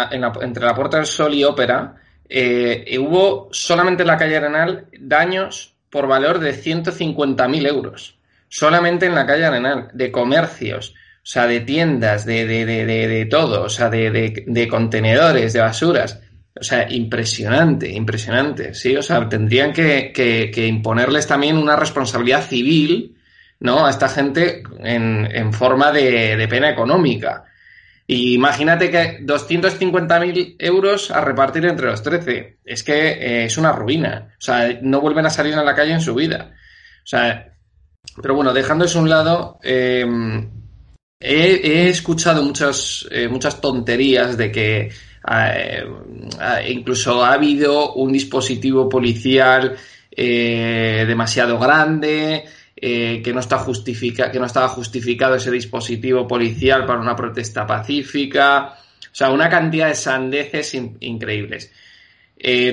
entre 0.42 0.64
la 0.64 0.74
Puerta 0.74 0.98
del 0.98 1.06
Sol 1.06 1.34
y 1.34 1.44
Ópera, 1.44 1.96
eh, 2.28 2.98
hubo 2.98 3.48
solamente 3.52 4.02
en 4.02 4.08
la 4.08 4.16
calle 4.16 4.36
Arenal 4.36 4.86
daños 4.98 5.74
por 5.90 6.06
valor 6.06 6.38
de 6.38 6.54
150.000 6.54 7.66
euros 7.66 8.18
solamente 8.48 9.06
en 9.06 9.14
la 9.14 9.26
calle 9.26 9.44
Arenal, 9.44 9.88
de 9.92 10.10
comercios, 10.10 10.94
o 11.18 11.30
sea, 11.30 11.46
de 11.46 11.60
tiendas, 11.60 12.24
de, 12.24 12.46
de, 12.46 12.64
de, 12.64 12.86
de 12.86 13.26
todo, 13.26 13.64
o 13.64 13.68
sea, 13.68 13.90
de, 13.90 14.44
de, 14.46 14.68
contenedores, 14.68 15.52
de 15.52 15.60
basuras. 15.60 16.20
O 16.58 16.64
sea, 16.64 16.90
impresionante, 16.90 17.88
impresionante, 17.88 18.74
¿sí? 18.74 18.96
O 18.96 19.02
sea, 19.02 19.28
tendrían 19.28 19.72
que, 19.72 20.10
que, 20.12 20.66
imponerles 20.66 21.26
también 21.26 21.56
una 21.56 21.76
responsabilidad 21.76 22.42
civil, 22.42 23.16
¿no? 23.60 23.86
A 23.86 23.90
esta 23.90 24.08
gente 24.08 24.64
en, 24.80 25.28
en 25.30 25.52
forma 25.52 25.92
de, 25.92 26.46
pena 26.50 26.70
económica. 26.70 27.44
Y 28.10 28.34
imagínate 28.34 28.90
que 28.90 29.20
250.000 29.20 30.56
euros 30.58 31.10
a 31.10 31.20
repartir 31.20 31.66
entre 31.66 31.88
los 31.88 32.02
13. 32.02 32.58
Es 32.64 32.82
que 32.82 33.10
eh, 33.10 33.44
es 33.44 33.58
una 33.58 33.70
ruina. 33.70 34.34
O 34.38 34.40
sea, 34.40 34.78
no 34.80 35.02
vuelven 35.02 35.26
a 35.26 35.30
salir 35.30 35.54
a 35.54 35.62
la 35.62 35.74
calle 35.74 35.92
en 35.92 36.00
su 36.00 36.14
vida. 36.14 36.54
O 37.04 37.06
sea, 37.06 37.52
pero 38.20 38.34
bueno, 38.34 38.54
dejando 38.54 38.86
eso 38.86 38.98
a 38.98 39.02
un 39.02 39.10
lado, 39.10 39.58
em, 39.62 40.48
he, 41.20 41.88
escuchado 41.88 42.42
muchas, 42.42 43.06
eh, 43.10 43.28
muchas 43.28 43.60
tonterías 43.60 44.36
de 44.36 44.50
que 44.52 44.90
eh, 45.30 45.84
incluso 46.68 47.24
ha 47.24 47.32
habido 47.34 47.94
un 47.94 48.12
dispositivo 48.12 48.88
policial 48.88 49.76
eh, 50.10 51.04
demasiado 51.06 51.58
grande, 51.58 52.44
que, 52.80 53.32
no 53.32 53.40
está 53.40 53.58
justifica, 53.58 54.30
que 54.30 54.38
no 54.38 54.46
estaba 54.46 54.68
justificado 54.68 55.34
ese 55.34 55.50
dispositivo 55.50 56.26
policial 56.26 56.86
para 56.86 57.00
una 57.00 57.16
protesta 57.16 57.66
pacífica. 57.66 58.74
O 59.00 59.14
sea, 59.18 59.30
una 59.30 59.48
cantidad 59.48 59.88
de 59.88 59.94
sandeces 59.94 60.74
increíbles. 60.74 61.72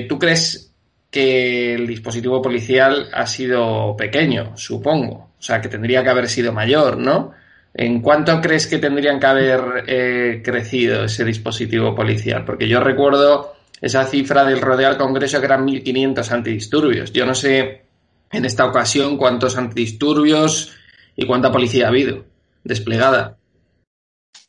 ¿Tú 0.08 0.18
crees 0.18 0.72
que 1.10 1.74
el 1.74 1.86
dispositivo 1.86 2.42
policial 2.42 3.08
ha 3.12 3.26
sido 3.26 3.96
pequeño, 3.96 4.56
supongo? 4.56 5.30
O 5.38 5.42
sea, 5.42 5.60
que 5.60 5.68
tendría 5.68 6.02
que 6.02 6.10
haber 6.10 6.28
sido 6.28 6.52
mayor, 6.52 6.98
¿no? 6.98 7.32
¿En 7.72 8.00
cuánto 8.00 8.40
crees 8.40 8.66
que 8.66 8.78
tendrían 8.78 9.20
que 9.20 9.26
haber 9.26 9.60
eh, 9.86 10.42
crecido 10.44 11.04
ese 11.04 11.24
dispositivo 11.24 11.94
policial? 11.94 12.44
Porque 12.44 12.68
yo 12.68 12.80
recuerdo 12.80 13.54
esa 13.80 14.04
cifra 14.04 14.44
del 14.44 14.60
rodeo 14.60 14.88
al 14.88 14.96
Congreso 14.96 15.40
que 15.40 15.46
eran 15.46 15.66
1.500 15.66 16.30
antidisturbios. 16.32 17.12
Yo 17.12 17.26
no 17.26 17.34
sé 17.34 17.85
en 18.30 18.44
esta 18.44 18.66
ocasión 18.66 19.16
cuántos 19.16 19.56
antidisturbios 19.56 20.72
y 21.16 21.26
cuánta 21.26 21.52
policía 21.52 21.86
ha 21.86 21.88
habido 21.88 22.24
desplegada. 22.64 23.38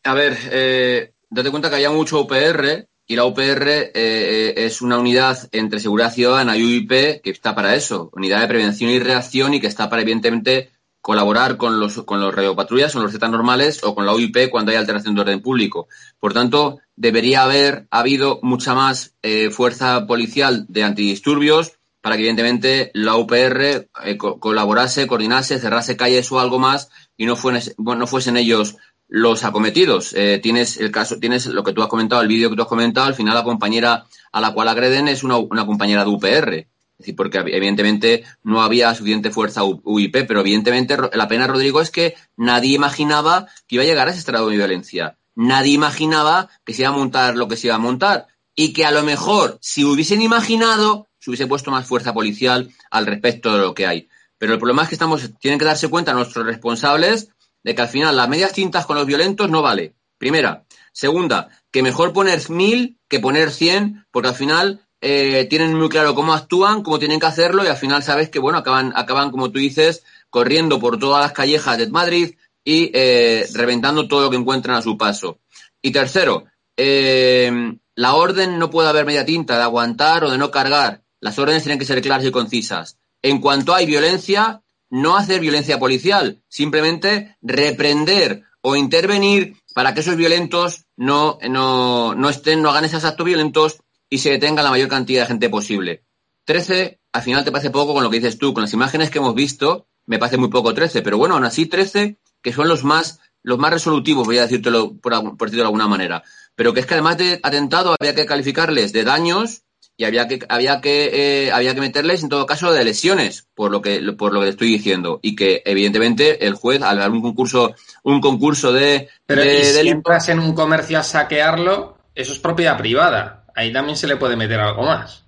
A 0.03 0.13
ver, 0.13 0.37
eh, 0.51 1.13
date 1.29 1.51
cuenta 1.51 1.69
que 1.69 1.75
había 1.75 1.91
mucho 1.91 2.21
UPR 2.21 2.87
y 3.05 3.15
la 3.15 3.25
UPR 3.25 3.67
eh, 3.67 3.91
eh, 3.93 4.53
es 4.57 4.81
una 4.81 4.97
unidad 4.97 5.37
entre 5.51 5.79
seguridad 5.79 6.13
ciudadana 6.13 6.57
y 6.57 6.63
UIP 6.63 7.21
que 7.21 7.29
está 7.29 7.55
para 7.55 7.75
eso, 7.75 8.09
unidad 8.13 8.41
de 8.41 8.47
prevención 8.47 8.89
y 8.89 8.99
reacción 8.99 9.53
y 9.53 9.61
que 9.61 9.67
está 9.67 9.89
para 9.89 10.01
evidentemente 10.01 10.71
colaborar 11.07 11.55
con 11.55 11.79
los, 11.79 12.03
con 12.03 12.19
los 12.19 12.35
radiopatrullas, 12.35 12.91
con 12.91 13.01
los 13.01 13.13
Z 13.13 13.25
normales 13.29 13.81
o 13.85 13.95
con 13.95 14.05
la 14.05 14.13
UIP 14.13 14.49
cuando 14.49 14.71
hay 14.71 14.77
alteración 14.77 15.15
de 15.15 15.21
orden 15.21 15.41
público. 15.41 15.87
Por 16.19 16.33
tanto, 16.33 16.79
debería 16.97 17.43
haber 17.43 17.87
habido 17.91 18.39
mucha 18.43 18.73
más 18.73 19.15
eh, 19.21 19.49
fuerza 19.49 20.05
policial 20.05 20.65
de 20.67 20.83
antidisturbios 20.83 21.76
para 22.07 22.15
que 22.15 22.21
evidentemente 22.21 22.89
la 22.93 23.17
UPR 23.17 23.89
eh, 24.05 24.17
colaborase, 24.17 25.07
coordinase, 25.07 25.59
cerrase 25.59 25.97
calles 25.97 26.31
o 26.31 26.39
algo 26.39 26.57
más 26.57 26.87
y 27.17 27.25
no, 27.25 27.35
no 27.35 28.07
fuesen 28.07 28.37
ellos 28.37 28.77
los 29.09 29.43
acometidos. 29.43 30.13
Eh, 30.13 30.39
tienes 30.41 30.77
el 30.77 30.89
caso, 30.89 31.19
tienes 31.19 31.47
lo 31.47 31.65
que 31.65 31.73
tú 31.73 31.81
has 31.81 31.89
comentado, 31.89 32.21
el 32.21 32.29
vídeo 32.29 32.49
que 32.49 32.55
tú 32.55 32.61
has 32.61 32.69
comentado, 32.69 33.07
al 33.07 33.13
final 33.13 33.35
la 33.35 33.43
compañera 33.43 34.05
a 34.31 34.39
la 34.39 34.53
cual 34.53 34.69
agreden 34.69 35.09
es 35.09 35.25
una, 35.25 35.35
una 35.35 35.65
compañera 35.65 36.05
de 36.05 36.09
UPR. 36.09 36.53
Es 36.53 36.67
decir, 36.97 37.17
porque 37.17 37.39
evidentemente 37.39 38.23
no 38.41 38.61
había 38.61 38.95
suficiente 38.95 39.29
fuerza 39.29 39.65
UIP, 39.65 40.25
pero 40.25 40.39
evidentemente 40.39 40.95
la 41.11 41.27
pena, 41.27 41.45
Rodrigo, 41.45 41.81
es 41.81 41.91
que 41.91 42.15
nadie 42.37 42.73
imaginaba 42.73 43.47
que 43.67 43.75
iba 43.75 43.83
a 43.83 43.85
llegar 43.85 44.07
a 44.07 44.11
ese 44.11 44.19
estado 44.19 44.47
de 44.47 44.55
violencia. 44.55 45.17
Nadie 45.35 45.73
imaginaba 45.73 46.47
que 46.63 46.73
se 46.73 46.83
iba 46.83 46.89
a 46.91 46.93
montar 46.93 47.35
lo 47.35 47.49
que 47.49 47.57
se 47.57 47.67
iba 47.67 47.75
a 47.75 47.79
montar. 47.79 48.27
Y 48.55 48.71
que 48.71 48.85
a 48.85 48.91
lo 48.91 49.03
mejor, 49.03 49.57
si 49.61 49.83
hubiesen 49.83 50.21
imaginado, 50.21 51.06
se 51.27 51.31
hubiese 51.31 51.47
puesto 51.47 51.71
más 51.71 51.85
fuerza 51.85 52.13
policial 52.13 52.69
al 52.89 53.05
respecto 53.05 53.51
de 53.51 53.59
lo 53.59 53.73
que 53.73 53.85
hay. 53.85 54.07
Pero 54.37 54.53
el 54.53 54.59
problema 54.59 54.83
es 54.83 54.87
que 54.87 54.95
estamos, 54.95 55.29
tienen 55.41 55.59
que 55.59 55.65
darse 55.65 55.89
cuenta 55.89 56.13
nuestros 56.13 56.45
responsables 56.45 57.31
de 57.63 57.75
que 57.75 57.81
al 57.81 57.89
final 57.89 58.15
las 58.15 58.29
medias 58.29 58.53
tintas 58.53 58.85
con 58.85 58.95
los 58.95 59.05
violentos 59.05 59.49
no 59.49 59.61
vale. 59.61 59.93
Primera. 60.17 60.63
Segunda, 60.93 61.49
que 61.69 61.83
mejor 61.83 62.13
poner 62.13 62.49
mil 62.49 62.97
que 63.09 63.19
poner 63.19 63.51
cien, 63.51 64.05
porque 64.09 64.29
al 64.29 64.35
final 64.35 64.87
eh, 65.01 65.45
tienen 65.49 65.75
muy 65.75 65.89
claro 65.89 66.15
cómo 66.15 66.33
actúan, 66.33 66.81
cómo 66.81 66.97
tienen 66.97 67.19
que 67.19 67.25
hacerlo 67.25 67.65
y 67.65 67.67
al 67.67 67.75
final 67.75 68.03
sabes 68.03 68.29
que, 68.29 68.39
bueno, 68.39 68.59
acaban, 68.59 68.93
acaban 68.95 69.29
como 69.29 69.51
tú 69.51 69.59
dices, 69.59 70.03
corriendo 70.29 70.79
por 70.79 70.97
todas 70.97 71.21
las 71.21 71.33
callejas 71.33 71.77
de 71.77 71.89
Madrid 71.89 72.35
y 72.63 72.89
eh, 72.93 73.45
reventando 73.53 74.07
todo 74.07 74.21
lo 74.21 74.29
que 74.29 74.37
encuentran 74.37 74.77
a 74.77 74.81
su 74.81 74.97
paso. 74.97 75.39
Y 75.81 75.91
tercero, 75.91 76.45
eh, 76.77 77.51
la 77.95 78.13
orden 78.13 78.59
no 78.59 78.69
puede 78.69 78.89
haber 78.89 79.05
media 79.05 79.25
tinta 79.25 79.57
de 79.57 79.63
aguantar 79.63 80.23
o 80.23 80.31
de 80.31 80.37
no 80.37 80.51
cargar. 80.51 81.01
Las 81.19 81.39
órdenes 81.39 81.63
tienen 81.63 81.79
que 81.79 81.85
ser 81.85 82.01
claras 82.01 82.25
y 82.25 82.31
concisas. 82.31 82.97
En 83.21 83.39
cuanto 83.39 83.73
hay 83.73 83.85
violencia, 83.85 84.61
no 84.89 85.17
hacer 85.17 85.39
violencia 85.39 85.79
policial, 85.79 86.43
simplemente 86.47 87.37
reprender 87.41 88.43
o 88.61 88.75
intervenir 88.75 89.57
para 89.73 89.93
que 89.93 90.01
esos 90.01 90.15
violentos 90.15 90.85
no, 90.95 91.37
no, 91.49 92.15
no 92.15 92.29
estén, 92.29 92.61
no 92.61 92.69
hagan 92.69 92.85
esos 92.85 93.05
actos 93.05 93.25
violentos 93.25 93.77
y 94.09 94.19
se 94.19 94.31
detenga 94.31 94.63
la 94.63 94.69
mayor 94.69 94.89
cantidad 94.89 95.23
de 95.23 95.27
gente 95.27 95.49
posible. 95.49 96.03
Trece, 96.45 96.99
al 97.11 97.23
final 97.23 97.43
te 97.43 97.51
parece 97.51 97.69
poco 97.69 97.93
con 97.93 98.03
lo 98.03 98.09
que 98.09 98.19
dices 98.19 98.37
tú, 98.37 98.53
con 98.53 98.63
las 98.63 98.73
imágenes 98.73 99.09
que 99.09 99.17
hemos 99.17 99.35
visto, 99.35 99.87
me 100.05 100.17
parece 100.17 100.37
muy 100.37 100.49
poco 100.49 100.73
trece, 100.73 101.01
pero 101.01 101.17
bueno, 101.17 101.35
aún 101.35 101.45
así 101.45 101.65
trece, 101.65 102.19
que 102.41 102.53
son 102.53 102.67
los 102.67 102.83
más, 102.83 103.19
los 103.43 103.57
más 103.57 103.71
resolutivos, 103.71 104.25
voy 104.25 104.37
a 104.37 104.43
decírtelo 104.43 104.95
por, 104.97 105.13
por 105.37 105.47
decirlo 105.47 105.63
de 105.63 105.67
alguna 105.67 105.87
manera. 105.87 106.23
Pero 106.55 106.73
que 106.73 106.79
es 106.79 106.85
que 106.85 106.93
además 106.93 107.17
de 107.17 107.39
atentado 107.43 107.95
había 107.99 108.15
que 108.15 108.25
calificarles 108.25 108.93
de 108.93 109.03
daños 109.03 109.63
y 109.97 110.05
había 110.05 110.27
que 110.27 110.39
había 110.47 110.79
que 110.79 111.09
eh, 111.47 111.51
había 111.51 111.73
que 111.73 111.81
meterles 111.81 112.21
en 112.21 112.29
todo 112.29 112.45
caso 112.45 112.71
de 112.71 112.83
lesiones 112.83 113.47
por 113.55 113.71
lo 113.71 113.81
que 113.81 113.99
por 114.17 114.31
lo 114.31 114.41
que 114.41 114.49
estoy 114.49 114.67
diciendo. 114.67 115.19
Y 115.23 115.35
que 115.35 115.63
evidentemente 115.65 116.45
el 116.45 116.53
juez 116.53 116.83
al 116.83 116.99
dar 116.99 117.09
un 117.09 117.21
concurso 117.21 117.73
un 118.03 118.21
concurso 118.21 118.71
de 118.71 119.09
pero 119.25 119.41
si 119.41 119.87
entras 119.89 120.29
en 120.29 120.39
un 120.39 120.53
comercio 120.53 120.99
a 120.99 121.03
saquearlo 121.03 121.97
eso 122.13 122.31
es 122.31 122.39
propiedad 122.39 122.77
privada. 122.77 123.45
Ahí 123.55 123.73
también 123.73 123.97
se 123.97 124.07
le 124.07 124.17
puede 124.17 124.35
meter 124.35 124.59
algo 124.59 124.83
más. 124.83 125.25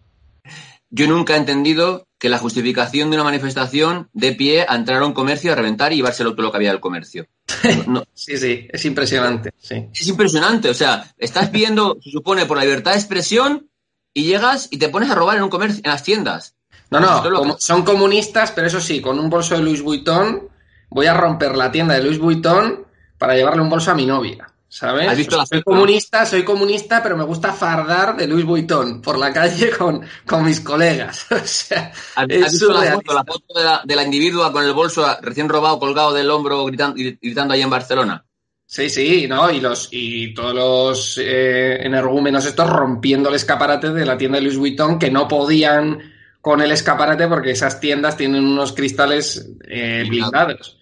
Yo 0.91 1.07
nunca 1.07 1.35
he 1.35 1.37
entendido 1.37 2.07
que 2.19 2.29
la 2.29 2.37
justificación 2.37 3.09
de 3.09 3.15
una 3.15 3.23
manifestación 3.23 4.09
de 4.13 4.33
pie 4.33 4.65
a 4.67 4.75
entrar 4.75 5.01
a 5.01 5.05
un 5.05 5.13
comercio 5.13 5.51
a 5.51 5.55
reventar 5.55 5.93
y 5.93 5.97
llevárselo 5.97 6.33
todo 6.33 6.43
lo 6.43 6.51
que 6.51 6.57
había 6.57 6.71
del 6.71 6.79
comercio. 6.79 7.25
Sí 8.13 8.37
sí 8.37 8.67
es 8.69 8.85
impresionante 8.85 9.51
sí. 9.57 9.87
es 9.91 10.07
impresionante 10.07 10.69
o 10.69 10.73
sea 10.73 11.11
estás 11.17 11.49
pidiendo 11.49 11.97
se 12.01 12.11
supone 12.11 12.45
por 12.45 12.57
la 12.57 12.63
libertad 12.63 12.91
de 12.91 12.97
expresión 12.97 13.68
y 14.13 14.23
llegas 14.23 14.67
y 14.71 14.77
te 14.77 14.89
pones 14.89 15.09
a 15.09 15.15
robar 15.15 15.37
en 15.37 15.43
un 15.43 15.49
comercio, 15.49 15.81
en 15.83 15.91
las 15.91 16.03
tiendas. 16.03 16.55
No, 16.91 16.99
no, 16.99 17.57
son 17.59 17.83
comunistas, 17.83 18.51
pero 18.51 18.67
eso 18.67 18.81
sí, 18.81 18.99
con 18.99 19.19
un 19.19 19.29
bolso 19.29 19.55
de 19.55 19.61
Louis 19.61 19.81
Vuitton 19.81 20.49
voy 20.89 21.05
a 21.05 21.13
romper 21.13 21.55
la 21.55 21.71
tienda 21.71 21.93
de 21.93 22.03
Louis 22.03 22.17
Vuitton 22.17 22.85
para 23.17 23.35
llevarle 23.35 23.61
un 23.61 23.69
bolso 23.69 23.91
a 23.91 23.95
mi 23.95 24.05
novia. 24.05 24.51
¿Sabes? 24.71 25.27
soy 25.49 25.63
comunista, 25.63 26.27
soy 26.27 26.43
comunista, 26.43 27.01
pero 27.01 27.17
me 27.17 27.23
gusta 27.23 27.53
fardar 27.53 28.15
de 28.15 28.27
Louis 28.27 28.45
Vuitton 28.45 29.01
por 29.01 29.17
la 29.17 29.33
calle 29.33 29.71
con, 29.71 30.01
con 30.27 30.45
mis 30.45 30.61
colegas. 30.61 31.25
o 31.31 31.39
sea, 31.43 31.91
¿Has, 32.15 32.27
visto 32.27 32.71
la 32.71 32.93
foto, 32.93 33.13
la 33.13 33.23
foto 33.23 33.53
de, 33.55 33.63
la, 33.63 33.81
de 33.83 33.95
la 33.95 34.03
individua 34.03 34.51
con 34.51 34.63
el 34.63 34.73
bolso 34.73 35.05
recién 35.21 35.49
robado 35.49 35.79
colgado 35.79 36.13
del 36.13 36.29
hombro 36.29 36.65
gritando, 36.65 36.95
gritando 36.95 37.55
ahí 37.55 37.63
en 37.63 37.69
Barcelona? 37.69 38.23
Sí, 38.71 38.87
sí, 38.87 39.25
¿no? 39.27 39.49
Y 39.49 39.59
los 39.59 39.89
y 39.91 40.31
todos 40.31 40.53
los 40.53 41.17
eh, 41.17 41.83
energúmenos 41.83 42.45
estos 42.45 42.69
rompiendo 42.69 43.29
el 43.29 43.33
escaparate 43.33 43.89
de 43.89 44.05
la 44.05 44.15
tienda 44.15 44.37
de 44.37 44.43
Louis 44.43 44.57
Vuitton 44.57 44.99
que 44.99 45.09
no 45.09 45.27
podían 45.27 45.97
con 46.39 46.61
el 46.61 46.71
escaparate 46.71 47.27
porque 47.27 47.49
esas 47.49 47.79
tiendas 47.79 48.15
tienen 48.15 48.43
unos 48.43 48.73
cristales 48.73 49.49
eh, 49.67 50.05
blindados. 50.07 50.77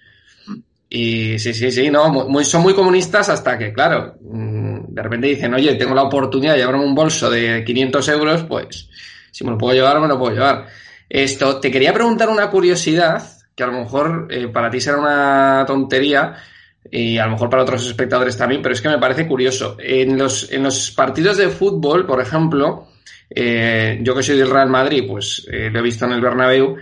Y 0.89 1.39
sí, 1.39 1.53
sí, 1.53 1.71
sí, 1.71 1.89
no, 1.89 2.09
muy, 2.09 2.43
son 2.43 2.63
muy 2.63 2.73
comunistas 2.73 3.29
hasta 3.29 3.57
que, 3.57 3.71
claro, 3.71 4.17
mm, 4.19 4.93
de 4.93 5.01
repente 5.01 5.27
dicen, 5.27 5.53
oye, 5.53 5.75
tengo 5.75 5.95
la 5.95 6.03
oportunidad 6.03 6.55
de 6.55 6.59
llevarme 6.59 6.83
un 6.83 6.93
bolso 6.93 7.29
de 7.29 7.63
500 7.63 8.09
euros, 8.09 8.43
pues 8.43 8.89
si 9.31 9.45
me 9.45 9.51
lo 9.51 9.57
puedo 9.57 9.73
llevar, 9.73 10.01
me 10.01 10.09
lo 10.09 10.19
puedo 10.19 10.33
llevar. 10.33 10.67
Esto, 11.07 11.61
te 11.61 11.71
quería 11.71 11.93
preguntar 11.93 12.27
una 12.27 12.49
curiosidad, 12.49 13.23
que 13.55 13.63
a 13.63 13.67
lo 13.67 13.79
mejor 13.79 14.27
eh, 14.29 14.49
para 14.49 14.69
ti 14.69 14.81
será 14.81 14.97
una 14.97 15.63
tontería, 15.65 16.35
y 16.91 17.17
a 17.17 17.25
lo 17.25 17.31
mejor 17.31 17.49
para 17.49 17.63
otros 17.63 17.85
espectadores 17.85 18.37
también, 18.37 18.61
pero 18.61 18.73
es 18.73 18.81
que 18.81 18.89
me 18.89 18.99
parece 18.99 19.27
curioso. 19.27 19.77
En 19.79 20.17
los, 20.17 20.51
en 20.51 20.63
los 20.63 20.91
partidos 20.91 21.37
de 21.37 21.49
fútbol, 21.49 22.05
por 22.05 22.21
ejemplo, 22.21 22.87
eh, 23.29 23.99
yo 24.01 24.15
que 24.15 24.23
soy 24.23 24.37
del 24.37 24.49
Real 24.49 24.69
Madrid, 24.69 25.03
pues 25.07 25.45
eh, 25.51 25.69
lo 25.71 25.79
he 25.79 25.83
visto 25.83 26.05
en 26.05 26.13
el 26.13 26.21
Bernabéu, 26.21 26.77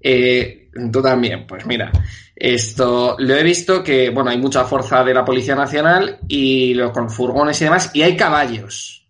eh, 0.00 0.68
tú 0.92 1.02
también, 1.02 1.46
pues 1.46 1.66
mira, 1.66 1.90
esto 2.34 3.16
lo 3.18 3.34
he 3.34 3.42
visto 3.42 3.82
que, 3.82 4.10
bueno, 4.10 4.30
hay 4.30 4.38
mucha 4.38 4.64
fuerza 4.64 5.02
de 5.02 5.14
la 5.14 5.24
Policía 5.24 5.54
Nacional 5.54 6.18
y 6.28 6.74
lo, 6.74 6.92
con 6.92 7.10
furgones 7.10 7.60
y 7.60 7.64
demás, 7.64 7.90
y 7.94 8.02
hay 8.02 8.16
caballos. 8.16 9.06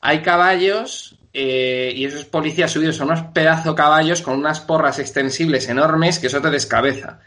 Hay 0.00 0.22
caballos 0.22 1.14
y 1.30 2.04
esos 2.04 2.24
policías 2.24 2.72
subidos 2.72 2.96
son 2.96 3.10
unos 3.10 3.26
pedazos 3.32 3.74
caballos 3.76 4.22
con 4.22 4.36
unas 4.40 4.58
porras 4.58 4.98
extensibles 4.98 5.68
enormes 5.68 6.18
que 6.18 6.26
eso 6.26 6.40
te 6.40 6.50
descabeza. 6.50 7.20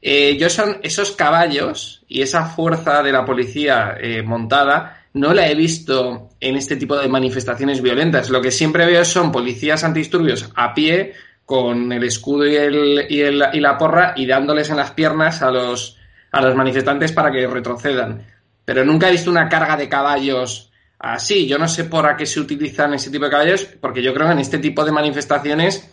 Eh, 0.00 0.36
yo 0.38 0.48
son 0.48 0.78
esos 0.82 1.12
caballos 1.12 2.04
y 2.08 2.22
esa 2.22 2.44
fuerza 2.46 3.02
de 3.02 3.12
la 3.12 3.24
policía 3.24 3.96
eh, 4.00 4.22
montada 4.22 5.06
no 5.14 5.34
la 5.34 5.48
he 5.48 5.54
visto 5.54 6.30
en 6.40 6.56
este 6.56 6.76
tipo 6.76 6.96
de 6.96 7.08
manifestaciones 7.08 7.82
violentas. 7.82 8.30
Lo 8.30 8.40
que 8.40 8.50
siempre 8.50 8.86
veo 8.86 9.04
son 9.04 9.32
policías 9.32 9.82
antidisturbios 9.82 10.50
a 10.54 10.74
pie 10.74 11.14
con 11.44 11.90
el 11.92 12.04
escudo 12.04 12.46
y, 12.46 12.56
el, 12.56 13.06
y, 13.08 13.60
la 13.60 13.78
porra 13.78 14.12
y 14.16 14.26
dándoles 14.26 14.70
en 14.70 14.76
las 14.76 14.92
piernas 14.92 15.42
a 15.42 15.50
los, 15.50 15.96
a 16.30 16.42
los 16.42 16.54
manifestantes 16.54 17.12
para 17.12 17.32
que 17.32 17.46
retrocedan. 17.46 18.22
Pero 18.64 18.84
nunca 18.84 19.08
he 19.08 19.12
visto 19.12 19.30
una 19.30 19.48
carga 19.48 19.76
de 19.76 19.88
caballos 19.88 20.70
así. 20.98 21.48
Yo 21.48 21.58
no 21.58 21.66
sé 21.66 21.84
por 21.84 22.14
qué 22.16 22.26
se 22.26 22.40
utilizan 22.40 22.94
ese 22.94 23.10
tipo 23.10 23.24
de 23.24 23.30
caballos, 23.30 23.64
porque 23.80 24.02
yo 24.02 24.12
creo 24.12 24.26
que 24.26 24.34
en 24.34 24.40
este 24.40 24.58
tipo 24.58 24.84
de 24.84 24.92
manifestaciones 24.92 25.90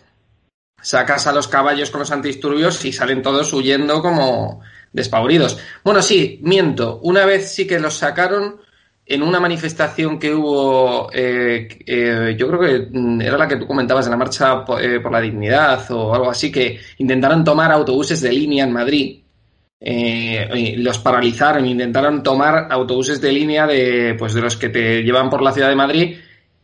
sacas 0.80 1.26
a 1.26 1.32
los 1.32 1.48
caballos 1.48 1.90
con 1.90 2.00
los 2.00 2.10
antidisturbios 2.10 2.84
y 2.84 2.92
salen 2.92 3.22
todos 3.22 3.52
huyendo 3.52 4.00
como 4.02 4.60
despavoridos. 4.92 5.58
Bueno, 5.84 6.02
sí, 6.02 6.40
miento. 6.42 7.00
Una 7.02 7.24
vez 7.24 7.52
sí 7.52 7.66
que 7.66 7.80
los 7.80 7.94
sacaron 7.94 8.60
en 9.04 9.22
una 9.22 9.38
manifestación 9.38 10.18
que 10.18 10.34
hubo, 10.34 11.08
eh, 11.12 11.68
eh, 11.86 12.34
yo 12.36 12.48
creo 12.48 12.60
que 12.60 12.98
mm, 12.98 13.20
era 13.20 13.38
la 13.38 13.46
que 13.46 13.56
tú 13.56 13.66
comentabas 13.66 14.06
en 14.06 14.10
la 14.10 14.16
marcha 14.16 14.64
eh, 14.80 14.98
por, 15.00 15.12
la 15.12 15.20
dignidad 15.20 15.88
o 15.92 16.12
algo 16.12 16.30
así, 16.30 16.50
que 16.50 16.80
intentaron 16.98 17.44
tomar 17.44 17.70
autobuses 17.70 18.20
de 18.20 18.32
línea 18.32 18.64
en 18.64 18.72
Madrid. 18.72 19.22
los 20.78 20.98
paralizaron, 20.98 21.66
intentaron 21.66 22.22
tomar 22.22 22.66
autobuses 22.70 23.20
de 23.20 23.32
línea 23.32 23.66
de, 23.66 24.16
pues, 24.18 24.34
de 24.34 24.40
los 24.40 24.56
que 24.56 24.70
te 24.70 25.02
llevan 25.02 25.30
por 25.30 25.42
la 25.42 25.52
ciudad 25.52 25.68
de 25.68 25.76
Madrid 25.76 26.16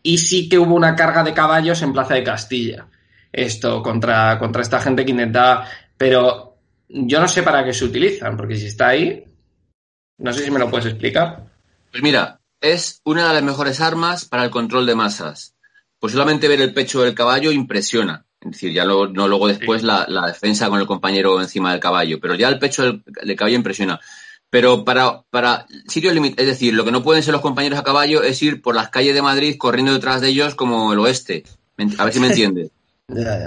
y 0.03 0.19
sí 0.19 0.49
que 0.49 0.59
hubo 0.59 0.75
una 0.75 0.97
carga 0.97 1.23
de 1.23 1.33
caballos 1.33 1.81
en 1.83 1.93
Plaza 1.93 2.15
de 2.15 2.25
Castilla 2.25 2.87
esto 3.33 3.83
contra, 3.83 4.39
contra 4.39 4.63
esta 4.63 4.81
gente 4.81 5.05
que 5.05 5.11
intenta. 5.11 5.67
Pero 5.97 6.57
yo 6.89 7.21
no 7.21 7.29
sé 7.29 7.43
para 7.43 7.65
qué 7.65 7.73
se 7.73 7.85
utilizan, 7.85 8.37
porque 8.37 8.57
si 8.57 8.67
está 8.67 8.89
ahí, 8.89 9.25
no 10.19 10.33
sé 10.33 10.45
si 10.45 10.51
me 10.51 10.59
lo 10.59 10.71
puedes 10.71 10.87
explicar. 10.87 11.51
Pues 11.91 12.03
mira, 12.03 12.41
es 12.61 13.01
una 13.05 13.29
de 13.29 13.35
las 13.35 13.43
mejores 13.43 13.81
armas 13.81 14.25
para 14.25 14.45
el 14.45 14.51
control 14.51 14.87
de 14.87 14.95
masas. 14.95 15.55
Pues 15.99 16.13
solamente 16.13 16.49
ver 16.49 16.61
el 16.61 16.75
pecho 16.75 17.03
del 17.03 17.15
caballo 17.15 17.53
impresiona. 17.53 18.25
Es 18.41 18.53
decir, 18.53 18.73
ya 18.73 18.85
no 18.85 19.07
luego 19.07 19.47
después 19.47 19.83
la, 19.83 20.07
defensa 20.27 20.69
con 20.69 20.81
el 20.81 20.87
compañero 20.87 21.41
encima 21.41 21.71
del 21.71 21.81
caballo, 21.81 22.19
pero 22.21 22.35
ya 22.35 22.49
el 22.49 22.59
pecho 22.59 22.83
del, 22.83 23.37
caballo 23.37 23.57
impresiona. 23.57 24.01
Pero 24.51 24.85
para, 24.85 25.23
para 25.31 25.67
sitios 25.87 26.13
limitados, 26.13 26.43
es 26.43 26.55
decir, 26.55 26.75
lo 26.75 26.85
que 26.85 26.91
no 26.91 27.03
pueden 27.03 27.23
ser 27.23 27.33
los 27.33 27.41
compañeros 27.41 27.79
a 27.79 27.85
caballo 27.85 28.23
es 28.23 28.43
ir 28.43 28.61
por 28.61 28.75
las 28.75 28.91
calles 28.91 29.15
de 29.15 29.23
Madrid 29.23 29.57
corriendo 29.59 29.93
detrás 29.93 30.21
de 30.21 30.29
ellos 30.29 30.55
como 30.55 30.93
el 30.93 30.99
oeste. 30.99 31.45
A 31.99 32.05
ver 32.05 32.13
si 32.13 32.21
me 32.21 32.27
entiendes. 32.29 32.71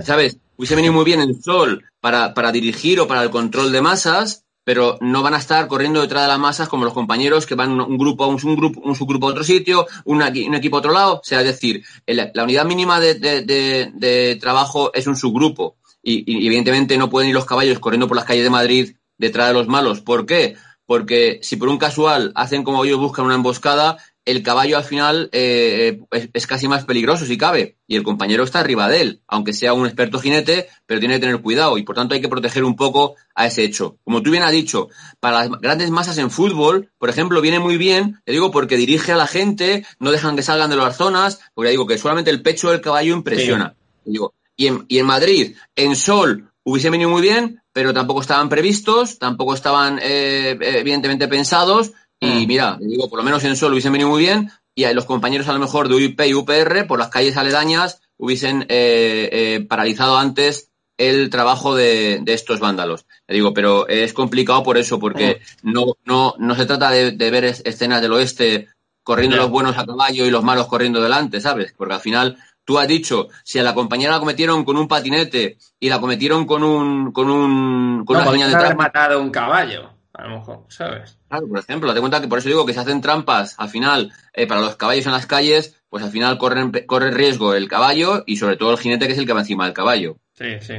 ¿Sabes? 0.04 0.38
Hubiese 0.58 0.76
venido 0.76 0.94
muy 0.94 1.04
bien 1.04 1.22
el 1.22 1.42
sol 1.42 1.84
para, 2.00 2.34
para 2.34 2.52
dirigir 2.52 3.00
o 3.00 3.08
para 3.08 3.24
el 3.24 3.30
control 3.30 3.72
de 3.72 3.82
masas, 3.82 4.46
pero 4.64 4.98
no 5.00 5.22
van 5.22 5.36
a 5.36 5.38
estar 5.38 5.68
corriendo 5.68 6.02
detrás 6.02 6.24
de 6.24 6.30
las 6.30 6.40
masas 6.40 6.68
como 6.68 6.86
los 6.86 6.94
compañeros 6.94 7.46
que 7.46 7.56
van 7.56 7.80
un 7.80 7.98
grupo 7.98 8.24
a 8.24 8.28
un, 8.28 8.38
grupo, 8.38 8.96
subgrupo 8.96 9.28
a 9.28 9.32
otro 9.32 9.44
sitio, 9.44 9.86
un, 10.06 10.22
un, 10.22 10.56
equipo 10.56 10.78
a 10.78 10.80
otro 10.80 10.92
lado. 10.92 11.16
O 11.16 11.24
sea, 11.24 11.42
es 11.42 11.46
decir, 11.46 11.84
la 12.08 12.44
unidad 12.44 12.66
mínima 12.66 13.00
de, 13.00 13.14
de, 13.16 14.38
trabajo 14.42 14.92
es 14.94 15.08
un 15.08 15.16
subgrupo. 15.16 15.78
Y, 16.02 16.24
y, 16.26 16.48
evidentemente 16.48 16.98
no 16.98 17.10
pueden 17.10 17.30
ir 17.30 17.36
los 17.36 17.46
caballos 17.46 17.80
corriendo 17.80 18.08
por 18.08 18.18
las 18.18 18.26
calles 18.26 18.44
de 18.44 18.50
Madrid 18.50 18.96
detrás 19.18 19.50
de 19.50 19.54
los 19.54 19.68
malos. 19.68 20.02
¿Por 20.02 20.26
qué? 20.26 20.56
Porque 20.86 21.40
si 21.42 21.58
por 21.58 21.70
un 21.70 21.78
casual 21.78 22.32
hacen 22.36 22.64
como 22.64 22.86
ellos 22.86 23.00
buscan 23.00 23.26
una 23.26 23.36
emboscada, 23.36 23.98
el 24.26 24.42
caballo 24.42 24.78
al 24.78 24.84
final 24.84 25.30
eh, 25.32 26.02
es, 26.34 26.48
casi 26.48 26.68
más 26.68 26.84
peligroso 26.84 27.26
si 27.26 27.38
cabe 27.38 27.78
y 27.88 27.96
el 27.96 28.04
compañero 28.04 28.44
está 28.44 28.60
arriba 28.60 28.90
de 28.90 29.02
él, 29.02 29.22
aunque 29.28 29.54
sea 29.54 29.74
un 29.74 29.86
experto 29.86 30.20
jinete, 30.20 30.68
pero 30.88 31.00
tiene 31.00 31.16
que 31.16 31.22
tener 31.22 31.42
cuidado 31.42 31.78
y 31.78 31.84
por 31.84 31.96
tanto 31.96 32.16
hay 32.16 32.22
que 32.22 32.28
proteger 32.28 32.64
un 32.64 32.76
poco 32.76 33.16
a 33.36 33.46
ese 33.46 33.64
hecho. 33.64 33.98
Como 34.04 34.24
tú 34.24 34.32
bien 34.32 34.44
has 34.44 34.52
dicho, 34.52 34.90
para 35.20 35.46
las 35.46 35.62
grandes 35.62 35.92
masas 35.92 36.18
en 36.18 36.32
fútbol, 36.32 36.90
por 36.98 37.10
ejemplo, 37.10 37.40
viene 37.40 37.60
muy 37.60 37.78
bien, 37.78 38.20
te 38.26 38.32
digo, 38.32 38.50
porque 38.50 38.78
dirige 38.78 39.12
a 39.12 39.18
la 39.18 39.28
gente, 39.28 39.86
no 40.00 40.12
dejan 40.12 40.36
que 40.36 40.42
salgan 40.42 40.72
de 40.72 40.76
las 40.76 40.98
zonas, 40.98 41.40
porque 41.54 41.70
digo 41.70 41.86
que 41.86 42.00
solamente 42.00 42.32
el 42.32 42.42
pecho 42.42 42.72
del 42.72 42.82
caballo 42.82 43.14
impresiona. 43.14 43.76
Digo, 44.04 44.34
y, 44.58 44.68
en, 44.68 44.86
y 44.88 44.98
en 44.98 45.06
Madrid, 45.06 45.56
en 45.76 45.96
sol, 45.96 46.52
hubiese 46.64 46.90
venido 46.90 47.10
muy 47.10 47.22
bien, 47.22 47.62
pero 47.72 47.94
tampoco 47.94 48.22
estaban 48.22 48.50
previstos, 48.50 49.20
tampoco 49.20 49.54
estaban 49.54 50.00
eh, 50.02 50.58
evidentemente 50.60 51.28
pensados 51.28 51.92
Y 52.20 52.46
mm. 52.46 52.48
mira, 52.48 52.78
digo, 52.80 53.10
por 53.10 53.20
lo 53.20 53.24
menos 53.24 53.44
en 53.44 53.56
Sol 53.56 53.72
hubiesen 53.72 53.92
venido 53.92 54.10
muy 54.10 54.22
bien 54.22 54.52
y 54.76 54.86
los 54.94 55.06
compañeros 55.06 55.48
a 55.48 55.54
lo 55.54 55.60
mejor 55.60 55.88
de 55.88 55.96
UIP 55.96 56.22
y 56.26 56.34
UPR 56.34 56.86
por 56.86 57.00
las 57.00 57.10
calles 57.10 57.38
aledañas 57.38 58.02
hubiesen 58.18 58.64
eh, 58.64 59.30
eh, 59.32 59.66
paralizado 59.68 60.18
antes 60.18 60.72
el 60.98 61.30
trabajo 61.30 61.76
de, 61.76 62.22
estos 62.28 62.60
vándalos. 62.60 63.06
Le 63.28 63.36
digo, 63.36 63.54
pero 63.54 63.88
es 63.88 64.14
complicado 64.14 64.64
por 64.64 64.78
eso, 64.78 65.00
porque 65.00 65.42
mm. 65.64 65.72
no, 65.72 65.86
no, 66.06 66.36
no 66.38 66.56
se 66.56 66.66
trata 66.66 66.90
de, 66.92 67.12
ver 67.12 67.46
escenas 67.46 68.02
del 68.02 68.14
oeste 68.14 68.70
corriendo 69.04 69.38
los 69.38 69.50
buenos 69.50 69.78
a 69.78 69.86
caballo 69.86 70.26
y 70.26 70.32
los 70.32 70.44
malos 70.44 70.68
corriendo 70.68 71.02
delante, 71.02 71.40
¿sabes? 71.40 71.74
Porque 71.78 71.94
al 71.94 72.00
final 72.00 72.38
tú 72.64 72.80
has 72.80 72.88
dicho, 72.88 73.28
si 73.44 73.60
a 73.60 73.64
la 73.64 73.76
compañera 73.76 74.14
la 74.14 74.20
cometieron 74.20 74.66
con 74.66 74.78
un 74.78 74.88
patinete 74.88 75.58
y 75.80 75.90
la 75.90 76.02
cometieron 76.02 76.46
con 76.46 76.64
un 76.64 77.12
con 77.12 77.30
un 77.30 78.04
con 78.04 78.18
una 78.18 78.48
de 78.48 78.56
haber 78.56 78.76
matado 78.76 79.22
un 79.22 79.30
caballo, 79.30 79.92
a 80.12 80.28
lo 80.28 80.40
mejor, 80.40 80.66
¿sabes? 80.70 81.20
Por 81.42 81.60
ejemplo, 81.60 81.94
te 81.94 82.00
cuenta 82.00 82.22
que 82.22 82.28
por 82.28 82.40
eso 82.40 82.50
digo 82.50 82.66
que 82.66 82.74
se 82.74 82.80
hacen 82.80 83.02
trampas 83.02 83.56
al 83.58 83.70
final 83.70 84.12
eh, 84.34 84.48
para 84.48 84.62
los 84.62 84.76
caballos 84.76 85.06
en 85.06 85.12
las 85.12 85.26
calles, 85.26 85.76
pues 85.90 86.04
al 86.04 86.12
final 86.12 86.38
corren, 86.38 86.72
corre 86.86 87.12
riesgo 87.12 87.54
el 87.54 87.68
caballo 87.68 88.24
y 88.26 88.38
sobre 88.38 88.58
todo 88.58 88.72
el 88.72 88.78
jinete 88.78 89.08
que 89.08 89.14
es 89.14 89.20
el 89.20 89.26
que 89.26 89.34
va 89.34 89.42
encima 89.42 89.66
del 89.66 89.74
caballo. 89.74 90.18
Sí, 90.34 90.60
sí. 90.62 90.76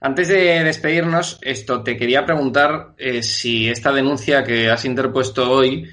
Antes 0.00 0.28
de 0.28 0.62
despedirnos, 0.62 1.38
esto 1.42 1.82
te 1.82 1.96
quería 1.96 2.24
preguntar 2.24 2.94
eh, 2.98 3.22
si 3.22 3.68
esta 3.68 3.92
denuncia 3.92 4.44
que 4.44 4.68
has 4.70 4.84
interpuesto 4.84 5.50
hoy 5.50 5.88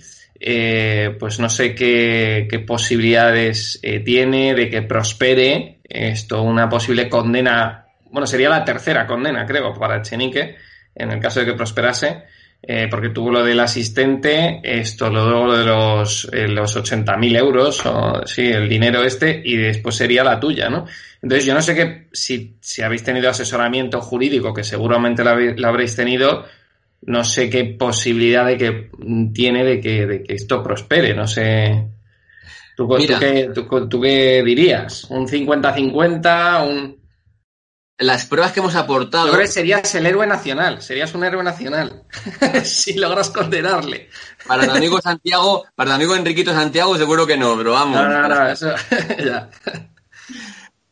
eh, 0.46 1.16
pues 1.18 1.40
no 1.40 1.48
sé 1.48 1.74
qué, 1.74 2.64
posibilidades 2.68 3.80
eh, 3.82 4.02
tiene 4.02 4.54
de 4.54 4.70
que 4.70 4.82
prospere 4.82 5.80
esto, 5.86 6.42
una 6.42 6.68
posible 6.68 7.08
condena, 7.08 7.86
bueno, 8.12 8.28
sería 8.28 8.50
la 8.50 8.66
tercera 8.66 9.08
condena, 9.08 9.46
creo, 9.46 9.74
para 9.74 10.02
Chenique, 10.02 10.58
en 10.96 11.12
el 11.12 11.20
caso 11.22 11.40
de 11.40 11.46
que 11.46 11.54
prosperase, 11.54 12.24
eh, 12.66 12.88
porque 12.90 13.10
tuvo 13.10 13.30
lo 13.30 13.44
del 13.44 13.60
asistente, 13.60 14.62
esto, 14.64 15.10
luego 15.10 15.48
lo 15.48 15.58
de 15.58 15.66
los, 15.66 16.30
los 16.32 16.78
80.000 16.78 17.38
euros, 17.38 17.86
o, 17.86 18.26
sí, 18.26 18.48
el 18.48 18.70
dinero 18.70 19.04
este, 19.04 19.42
y 19.44 19.58
después 19.58 19.96
sería 19.96 20.24
la 20.24 20.40
tuya, 20.40 20.70
¿no? 20.70 20.86
Entonces, 21.22 21.46
yo 21.46 21.54
no 21.54 21.62
sé 21.62 21.76
qué, 21.76 22.08
si, 22.14 22.56
si 22.62 22.82
habéis 22.82 23.04
tenido 23.04 23.30
asesoramiento 23.30 24.00
jurídico, 24.02 24.54
que 24.54 24.64
seguramente 24.64 25.26
lo 25.26 25.68
habréis 25.68 25.94
tenido, 25.96 26.46
no 27.02 27.26
sé 27.26 27.50
qué 27.50 27.66
posibilidad 27.66 28.46
de 28.46 28.58
que 28.58 28.90
tiene 29.34 29.66
de 29.66 29.82
que, 29.82 30.06
de 30.06 30.24
que 30.24 30.34
esto 30.34 30.64
prospere, 30.64 31.14
no 31.14 31.28
sé. 31.28 31.86
¿Tú, 32.78 32.90
qué, 34.02 34.42
dirías? 34.44 35.04
¿Un 35.10 35.28
50-50? 35.28 36.68
Un... 36.68 37.03
Las 38.00 38.26
pruebas 38.26 38.52
que 38.52 38.60
hemos 38.60 38.76
aportado. 38.76 39.28
Yo 39.28 39.34
creo 39.34 39.46
que 39.46 39.52
serías 39.52 39.94
el 39.94 40.06
héroe 40.06 40.26
nacional, 40.26 40.82
serías 40.82 41.14
un 41.14 41.24
héroe 41.24 41.44
nacional, 41.44 42.04
si 42.64 42.94
logras 42.94 43.30
condenarle. 43.30 44.10
Para 44.48 44.64
el 44.64 44.72
amigo 44.72 45.00
Santiago, 45.00 45.66
para 45.76 45.92
el 45.92 45.96
amigo 45.96 46.16
Enriquito 46.16 46.52
Santiago, 46.54 46.98
seguro 46.98 47.28
que 47.28 47.38
no, 47.38 47.56
pero 47.56 47.74
vamos. 47.74 48.02
No, 48.02 48.10
no, 48.10 48.28
no, 48.28 48.48
eso, 48.48 48.74
ya. 49.24 49.50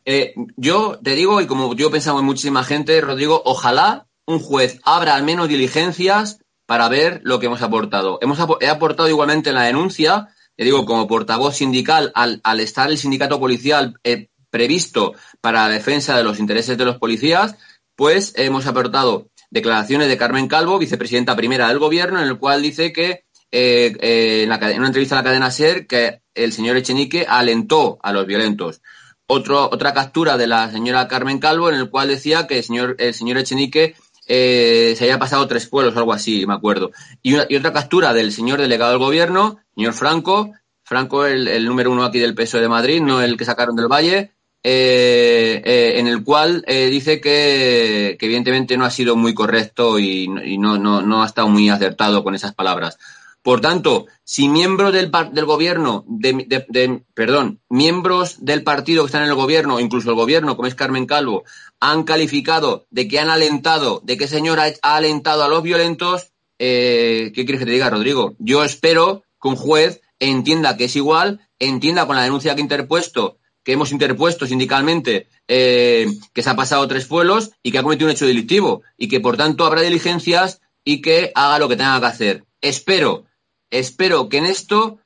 Eh, 0.04 0.34
yo 0.56 0.98
te 1.02 1.14
digo, 1.14 1.40
y 1.40 1.46
como 1.46 1.74
yo 1.74 1.90
pensamos 1.90 2.20
en 2.20 2.26
muchísima 2.26 2.64
gente, 2.64 3.00
Rodrigo, 3.00 3.42
ojalá 3.44 4.06
un 4.26 4.38
juez 4.38 4.78
abra 4.84 5.14
al 5.14 5.24
menos 5.24 5.48
diligencias 5.48 6.38
para 6.66 6.88
ver 6.88 7.20
lo 7.24 7.38
que 7.38 7.46
hemos 7.46 7.62
aportado. 7.62 8.18
Hemos 8.22 8.38
he 8.60 8.68
aportado 8.68 9.08
igualmente 9.08 9.50
en 9.50 9.56
la 9.56 9.64
denuncia, 9.64 10.28
te 10.56 10.64
digo, 10.64 10.86
como 10.86 11.06
portavoz 11.06 11.56
sindical, 11.56 12.12
al, 12.14 12.40
al 12.44 12.60
estar 12.60 12.90
el 12.90 12.98
sindicato 12.98 13.38
policial 13.38 13.98
eh, 14.04 14.28
previsto 14.52 15.14
para 15.40 15.66
la 15.66 15.74
defensa 15.74 16.16
de 16.16 16.22
los 16.22 16.38
intereses 16.38 16.76
de 16.78 16.84
los 16.84 16.98
policías, 16.98 17.56
pues 17.96 18.34
hemos 18.36 18.66
aportado 18.66 19.30
declaraciones 19.50 20.08
de 20.08 20.18
Carmen 20.18 20.46
Calvo, 20.46 20.78
vicepresidenta 20.78 21.34
primera 21.34 21.68
del 21.68 21.78
gobierno, 21.78 22.20
en 22.20 22.28
el 22.28 22.38
cual 22.38 22.62
dice 22.62 22.92
que 22.92 23.24
eh, 23.50 23.96
eh, 24.00 24.42
en, 24.44 24.48
la, 24.50 24.56
en, 24.70 24.78
una 24.78 24.88
entrevista 24.88 25.16
a 25.16 25.18
la 25.18 25.24
cadena 25.24 25.50
SER 25.50 25.86
que 25.86 26.22
el 26.34 26.52
señor 26.52 26.76
Echenique 26.76 27.26
alentó 27.28 27.98
a 28.02 28.12
los 28.12 28.26
violentos. 28.26 28.82
Otro, 29.26 29.70
otra 29.72 29.94
captura 29.94 30.36
de 30.36 30.46
la 30.46 30.70
señora 30.70 31.08
Carmen 31.08 31.38
Calvo 31.38 31.70
en 31.70 31.76
el 31.76 31.90
cual 31.90 32.08
decía 32.08 32.46
que 32.46 32.58
el 32.58 32.64
señor, 32.64 32.96
el 32.98 33.14
señor 33.14 33.38
Echenique 33.38 33.94
eh, 34.26 34.94
se 34.96 35.04
había 35.04 35.18
pasado 35.18 35.46
tres 35.48 35.66
pueblos, 35.66 35.96
algo 35.96 36.12
así, 36.12 36.46
me 36.46 36.54
acuerdo. 36.54 36.90
Y, 37.22 37.34
otra 37.34 37.72
captura 37.72 38.12
del 38.12 38.32
señor 38.32 38.60
delegado 38.60 38.92
del 38.92 39.00
gobierno, 39.00 39.58
señor 39.74 39.94
Franco, 39.94 40.52
Franco, 40.84 41.26
el, 41.26 41.64
número 41.64 41.90
uno 41.90 42.04
aquí 42.04 42.18
del 42.18 42.34
PSOE 42.34 42.60
de 42.60 42.68
Madrid, 42.68 43.00
no 43.00 43.22
el 43.22 43.36
que 43.36 43.44
sacaron 43.44 43.76
del 43.76 43.88
Valle, 43.88 44.32
eh, 44.64 45.60
eh, 45.64 45.92
en 45.96 46.06
el 46.06 46.22
cual 46.22 46.64
dice 46.66 47.20
que, 47.20 48.16
evidentemente 48.20 48.76
no 48.76 48.84
ha 48.84 48.90
sido 48.90 49.16
muy 49.16 49.34
correcto 49.34 49.98
y, 49.98 50.28
no, 50.28 50.78
no, 50.78 51.02
no 51.02 51.22
ha 51.22 51.26
estado 51.26 51.48
muy 51.48 51.68
acertado 51.68 52.22
con 52.22 52.34
esas 52.34 52.54
palabras. 52.54 52.98
Por 53.42 53.60
tanto, 53.60 54.06
si 54.22 54.48
miembros 54.48 54.92
del, 54.92 55.10
del 55.32 55.44
gobierno, 55.44 56.04
de, 56.06 57.02
perdón, 57.12 57.60
miembros 57.68 58.36
del 58.44 58.62
partido 58.62 59.02
que 59.02 59.06
están 59.06 59.24
en 59.24 59.30
el 59.30 59.34
gobierno, 59.34 59.80
incluso 59.80 60.10
el 60.10 60.16
gobierno, 60.16 60.54
como 60.54 60.68
es 60.68 60.76
Carmen 60.76 61.06
Calvo, 61.06 61.42
han 61.80 62.04
calificado 62.04 62.86
de 62.90 63.08
que 63.08 63.18
han 63.18 63.30
alentado, 63.30 64.00
de 64.04 64.16
que 64.16 64.28
señor 64.28 64.60
ha, 64.60 64.72
alentado 64.82 65.42
a 65.42 65.48
los 65.48 65.64
violentos, 65.64 66.30
eh, 66.60 67.32
¿qué 67.34 67.44
quieres 67.44 67.58
que 67.58 67.66
te 67.66 67.72
diga, 67.72 67.90
Rodrigo? 67.90 68.36
Yo 68.38 68.62
espero 68.62 69.24
que 69.42 69.48
un 69.48 69.56
juez 69.56 70.02
entienda 70.20 70.76
que 70.76 70.84
es 70.84 70.94
igual, 70.94 71.40
entienda 71.58 72.06
con 72.06 72.14
la 72.14 72.22
denuncia 72.22 72.54
que 72.54 72.60
ha 72.60 72.62
interpuesto, 72.62 73.38
que 73.64 73.72
hemos 73.72 73.92
interpuesto 73.92 74.46
sindicalmente, 74.46 75.28
eh, 75.48 76.06
que 76.32 76.42
se 76.42 76.50
ha 76.50 76.56
pasado 76.56 76.88
tres 76.88 77.06
pueblos 77.06 77.52
y 77.62 77.72
que 77.72 77.78
ha 77.78 77.82
cometido 77.82 78.08
un 78.08 78.12
hecho 78.12 78.26
delictivo 78.26 78.82
y 78.96 79.08
que 79.08 79.20
por 79.20 79.36
tanto 79.36 79.64
habrá 79.64 79.82
diligencias 79.82 80.60
y 80.84 81.00
que 81.00 81.32
haga 81.34 81.58
lo 81.58 81.68
que 81.68 81.76
tenga 81.76 82.00
que 82.00 82.06
hacer. 82.06 82.44
Espero 82.60 83.24
espero 83.72 84.28
que 84.28 84.38
en 84.38 84.46
esto 84.46 85.00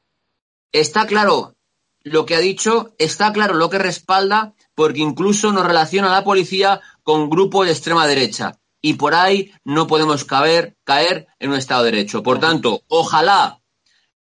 está 0.73 1.07
claro 1.07 1.55
lo 2.03 2.27
que 2.27 2.37
ha 2.37 2.40
dicho, 2.40 2.95
está 2.99 3.33
claro 3.33 3.55
lo 3.55 3.71
que 3.71 3.79
respalda, 3.79 4.55
porque 4.75 5.01
incluso 5.01 5.53
nos 5.53 5.66
relaciona 5.66 6.09
a 6.09 6.19
la 6.19 6.25
policía 6.25 6.81
con 7.03 7.31
grupos 7.31 7.66
de 7.66 7.73
extrema 7.73 8.07
derecha. 8.07 8.59
Y 8.83 8.95
por 8.95 9.14
ahí 9.14 9.53
no 9.64 9.87
podemos 9.87 10.25
caer, 10.25 10.77
caer 10.85 11.27
en 11.40 11.51
un 11.51 11.57
Estado 11.57 11.83
de 11.83 11.92
Derecho. 11.92 12.23
Por 12.23 12.38
tanto, 12.38 12.83
ojalá 12.87 13.61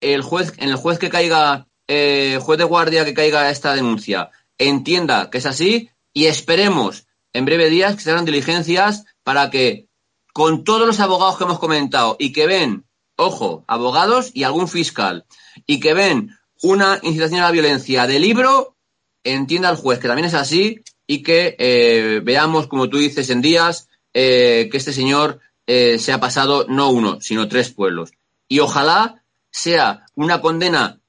el 0.02 0.22
juez, 0.22 0.54
en 0.58 0.70
el 0.70 0.76
juez 0.76 1.00
que 1.00 1.10
caiga, 1.10 1.68
eh, 1.88 2.40
juez 2.42 2.58
de 2.58 2.64
guardia 2.64 3.06
que 3.06 3.14
caiga 3.14 3.50
esta 3.50 3.76
denuncia, 3.76 4.32
entienda 4.58 5.30
que 5.30 5.40
es 5.40 5.46
así 5.46 5.90
y 6.14 6.26
esperemos 6.26 7.08
en 7.34 7.46
breve 7.46 7.70
días 7.70 7.96
que 7.96 8.02
se 8.02 8.12
hagan 8.12 8.26
diligencias 8.26 9.06
para 9.24 9.50
que 9.50 9.88
con 10.34 10.64
todos 10.64 10.88
los 10.88 11.00
abogados 11.00 11.38
que 11.38 11.44
hemos 11.44 11.60
comentado 11.60 12.16
y 12.20 12.32
que 12.32 12.48
ven 12.48 12.86
ojo, 13.16 13.64
abogados 13.68 14.32
y 14.34 14.44
algún 14.44 14.68
fiscal, 14.68 15.26
y 15.68 15.80
que 15.80 15.94
ven 15.94 16.38
una 16.62 17.00
incitación 17.04 17.42
a 17.42 17.46
la 17.46 17.52
violencia 17.52 18.08
de 18.08 18.20
libro, 18.20 18.76
entienda 19.24 19.70
el 19.70 19.76
juez 19.76 20.00
que 20.00 20.08
también 20.08 20.28
es 20.28 20.34
así 20.34 20.82
y 21.06 21.22
que 21.22 21.56
eh, 21.60 22.22
veamos, 22.24 22.68
como 22.68 22.90
tú 22.90 22.98
dices, 22.98 23.30
en 23.30 23.42
días 23.42 23.90
eh, 24.14 24.70
que 24.72 24.78
este 24.78 24.94
señor 24.94 25.40
se 25.68 26.12
ha 26.12 26.20
pasado 26.20 26.66
no 26.68 26.90
uno, 26.90 27.22
sino 27.22 27.48
tres 27.48 27.72
pueblos. 27.72 28.12
Y 28.50 28.60
ojalá 28.60 29.24
sea 29.52 30.06
una 30.16 30.42
condena, 30.42 31.01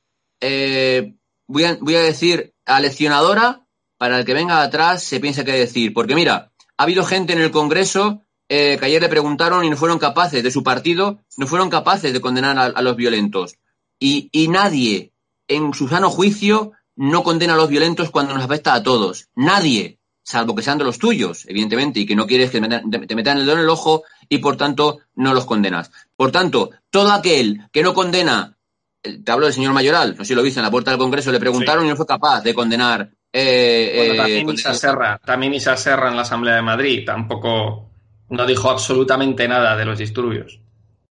voy 1.46 1.64
a, 1.64 1.78
voy, 1.80 1.94
a, 1.94 2.00
decir, 2.00 2.54
aleccionadora 2.66 3.66
para 3.96 4.18
el 4.18 4.24
que 4.24 4.34
venga 4.34 4.62
atrás 4.62 5.02
se 5.02 5.20
piense 5.20 5.44
qué 5.44 5.52
decir. 5.52 5.94
Porque 5.94 6.14
mira, 6.14 6.52
ha 6.76 6.82
habido 6.82 7.04
gente 7.04 7.32
en 7.32 7.40
el 7.40 7.50
Congreso 7.50 8.24
eh, 8.54 8.76
que 8.78 8.84
ayer 8.84 9.00
le 9.00 9.08
preguntaron 9.08 9.64
y 9.64 9.70
no 9.70 9.78
fueron 9.78 9.98
capaces, 9.98 10.42
de 10.42 10.50
su 10.50 10.62
partido, 10.62 11.20
no 11.38 11.46
fueron 11.46 11.70
capaces 11.70 12.12
de 12.12 12.20
condenar 12.20 12.58
a, 12.58 12.82
los 12.82 12.96
violentos. 12.96 13.54
Y, 13.98 14.30
nadie, 14.48 15.14
en 15.48 15.72
su 15.72 15.88
sano 15.88 16.10
juicio, 16.10 16.72
no 16.94 17.22
condena 17.22 17.54
a 17.54 17.56
los 17.56 17.70
violentos 17.70 18.10
cuando 18.10 18.34
nos 18.34 18.44
afecta 18.44 18.74
a 18.74 18.82
todos. 18.82 19.28
Nadie, 19.34 20.00
salvo 20.22 20.54
que 20.54 20.62
sean 20.62 20.76
de 20.76 20.84
los 20.84 20.98
tuyos, 20.98 21.46
evidentemente, 21.48 22.00
y 22.00 22.04
que 22.04 22.14
no 22.14 22.26
quieres 22.26 22.50
que 22.50 22.60
te 22.60 23.16
metan 23.16 23.38
el 23.38 23.46
dedo 23.46 23.54
en 23.54 23.62
el 23.62 23.70
ojo 23.70 24.02
y 24.28 24.36
por 24.36 24.58
tanto 24.58 24.98
no 25.14 25.32
los 25.32 25.46
condenas. 25.46 25.90
Por 26.14 26.30
tanto, 26.30 26.72
todo 26.90 27.10
aquel 27.12 27.68
que 27.72 27.82
no 27.82 27.94
condena, 27.94 28.58
eh, 28.58 28.61
te 29.02 29.32
hablo 29.32 29.46
del 29.46 29.54
señor 29.54 29.72
Mayoral, 29.72 30.16
no 30.16 30.24
sé 30.24 30.28
si 30.28 30.34
lo 30.34 30.42
viste 30.42 30.60
en 30.60 30.64
la 30.64 30.70
puerta 30.70 30.90
del 30.90 31.00
Congreso, 31.00 31.32
le 31.32 31.40
preguntaron 31.40 31.84
y 31.84 31.88
no 31.88 31.96
fue 31.96 32.06
capaz 32.06 32.42
de 32.42 32.54
condenar. 32.54 33.10
Eh, 33.32 34.14
también, 34.16 34.50
Isa 34.50 34.74
Serra, 34.74 35.18
también 35.24 35.54
Isa 35.54 35.76
Serra 35.76 36.08
en 36.08 36.16
la 36.16 36.22
Asamblea 36.22 36.56
de 36.56 36.62
Madrid, 36.62 37.04
tampoco 37.04 37.90
no 38.28 38.46
dijo 38.46 38.70
absolutamente 38.70 39.46
nada 39.48 39.76
de 39.76 39.84
los 39.84 39.98
disturbios. 39.98 40.60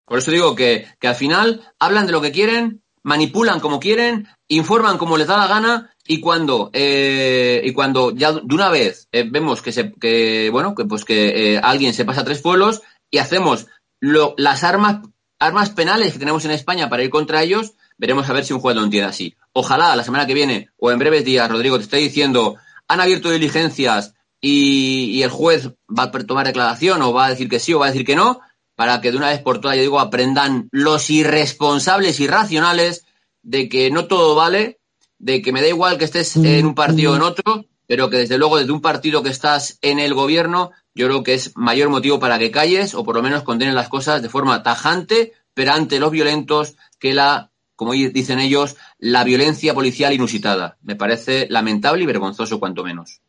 Por 0.04 0.18
eso 0.18 0.30
digo 0.30 0.54
que, 0.54 0.86
al 1.02 1.14
final 1.14 1.62
hablan 1.78 2.06
de 2.06 2.12
lo 2.12 2.20
que 2.20 2.30
quieren, 2.30 2.82
manipulan 3.02 3.60
como 3.60 3.80
quieren, 3.80 4.28
informan 4.48 4.98
como 4.98 5.16
les 5.16 5.26
da 5.26 5.36
la 5.36 5.48
gana 5.48 5.94
y 6.06 6.20
cuando 6.20 6.70
eh, 6.72 7.60
y 7.64 7.72
cuando 7.72 8.12
ya 8.12 8.32
de 8.32 8.54
una 8.54 8.70
vez 8.70 9.08
eh, 9.10 9.24
vemos 9.28 9.60
que 9.62 9.72
se 9.72 9.92
que 9.92 10.50
bueno 10.52 10.74
que 10.76 10.84
pues 10.84 11.04
que 11.04 11.54
eh, 11.54 11.60
alguien 11.60 11.94
se 11.94 12.04
pasa 12.04 12.20
a 12.20 12.24
tres 12.24 12.40
pueblos 12.42 12.82
y 13.10 13.18
hacemos 13.18 13.66
lo, 13.98 14.34
las 14.36 14.62
armas 14.62 15.00
armas 15.40 15.70
penales 15.70 16.12
que 16.12 16.20
tenemos 16.20 16.44
en 16.44 16.52
España 16.52 16.88
para 16.88 17.02
ir 17.02 17.10
contra 17.10 17.42
ellos 17.42 17.74
veremos 17.98 18.28
a 18.28 18.32
ver 18.32 18.44
si 18.44 18.52
un 18.52 18.60
juez 18.60 18.76
lo 18.76 18.84
entiende 18.84 19.08
así. 19.08 19.36
Ojalá 19.52 19.96
la 19.96 20.04
semana 20.04 20.26
que 20.26 20.34
viene 20.34 20.70
o 20.76 20.90
en 20.90 20.98
breves 20.98 21.24
días 21.24 21.50
Rodrigo 21.50 21.76
te 21.76 21.84
estoy 21.84 22.02
diciendo 22.02 22.56
han 22.88 23.00
abierto 23.00 23.30
diligencias 23.30 24.14
y, 24.40 25.22
el 25.22 25.30
juez 25.30 25.70
va 25.88 26.04
a 26.04 26.10
tomar 26.10 26.46
declaración 26.46 27.02
o 27.02 27.12
va 27.12 27.26
a 27.26 27.30
decir 27.30 27.48
que 27.48 27.58
sí 27.58 27.72
o 27.72 27.80
va 27.80 27.86
a 27.86 27.90
decir 27.90 28.06
que 28.06 28.14
no, 28.14 28.40
para 28.76 29.00
que 29.00 29.10
de 29.10 29.16
una 29.16 29.30
vez 29.30 29.40
por 29.40 29.60
todas, 29.60 29.76
yo 29.76 29.82
digo, 29.82 29.98
aprendan 29.98 30.68
los 30.70 31.10
irresponsables 31.10 32.20
y 32.20 32.26
racionales 32.26 33.06
de 33.42 33.68
que 33.68 33.90
no 33.90 34.06
todo 34.06 34.34
vale, 34.34 34.78
de 35.18 35.42
que 35.42 35.52
me 35.52 35.62
da 35.62 35.68
igual 35.68 35.98
que 35.98 36.04
estés 36.04 36.36
en 36.36 36.66
un 36.66 36.74
partido 36.74 37.12
o 37.12 37.16
en 37.16 37.22
otro, 37.22 37.64
pero 37.86 38.10
que 38.10 38.18
desde 38.18 38.38
luego 38.38 38.58
desde 38.58 38.72
un 38.72 38.80
partido 38.82 39.22
que 39.22 39.30
estás 39.30 39.78
en 39.80 39.98
el 39.98 40.14
gobierno, 40.14 40.70
yo 40.94 41.06
creo 41.06 41.22
que 41.22 41.34
es 41.34 41.56
mayor 41.56 41.88
motivo 41.88 42.20
para 42.20 42.38
que 42.38 42.50
calles 42.50 42.94
o 42.94 43.04
por 43.04 43.16
lo 43.16 43.22
menos 43.22 43.42
condenen 43.42 43.74
las 43.74 43.88
cosas 43.88 44.22
de 44.22 44.28
forma 44.28 44.62
tajante, 44.62 45.32
pero 45.54 45.72
ante 45.72 45.98
los 45.98 46.10
violentos, 46.10 46.76
que 46.98 47.14
la, 47.14 47.50
como 47.76 47.92
dicen 47.92 48.40
ellos, 48.40 48.76
la 48.98 49.22
violencia 49.22 49.74
policial 49.74 50.12
inusitada. 50.12 50.76
Me 50.82 50.96
parece 50.96 51.46
lamentable 51.50 52.02
y 52.02 52.06
vergonzoso 52.06 52.58
cuanto 52.58 52.82
menos. 52.82 53.20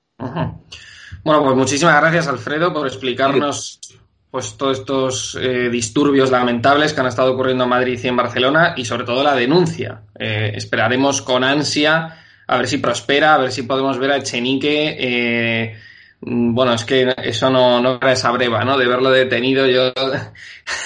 Bueno, 1.23 1.43
pues 1.43 1.55
muchísimas 1.55 1.99
gracias, 2.01 2.27
Alfredo, 2.27 2.73
por 2.73 2.87
explicarnos 2.87 3.79
pues 4.31 4.57
todos 4.57 4.79
estos 4.79 5.37
eh, 5.39 5.69
disturbios 5.69 6.31
lamentables 6.31 6.93
que 6.93 6.99
han 6.99 7.07
estado 7.07 7.33
ocurriendo 7.33 7.63
en 7.63 7.69
Madrid 7.69 7.99
y 8.01 8.07
en 8.07 8.15
Barcelona 8.15 8.73
y 8.75 8.85
sobre 8.85 9.03
todo 9.03 9.23
la 9.23 9.35
denuncia. 9.35 10.01
Eh, 10.17 10.51
esperaremos 10.55 11.21
con 11.21 11.43
ansia 11.43 12.19
a 12.45 12.57
ver 12.57 12.67
si 12.67 12.77
prospera, 12.77 13.33
a 13.33 13.37
ver 13.37 13.51
si 13.51 13.63
podemos 13.63 13.97
ver 13.97 14.11
a 14.11 14.17
Echenique. 14.17 14.95
Eh, 14.99 15.77
bueno, 16.21 16.73
es 16.73 16.85
que 16.85 17.13
eso 17.23 17.49
no, 17.49 17.81
no 17.81 17.97
era 18.01 18.11
esa 18.13 18.31
breva, 18.31 18.63
¿no? 18.63 18.77
De 18.77 18.87
verlo 18.87 19.11
detenido, 19.11 19.67
yo, 19.67 19.93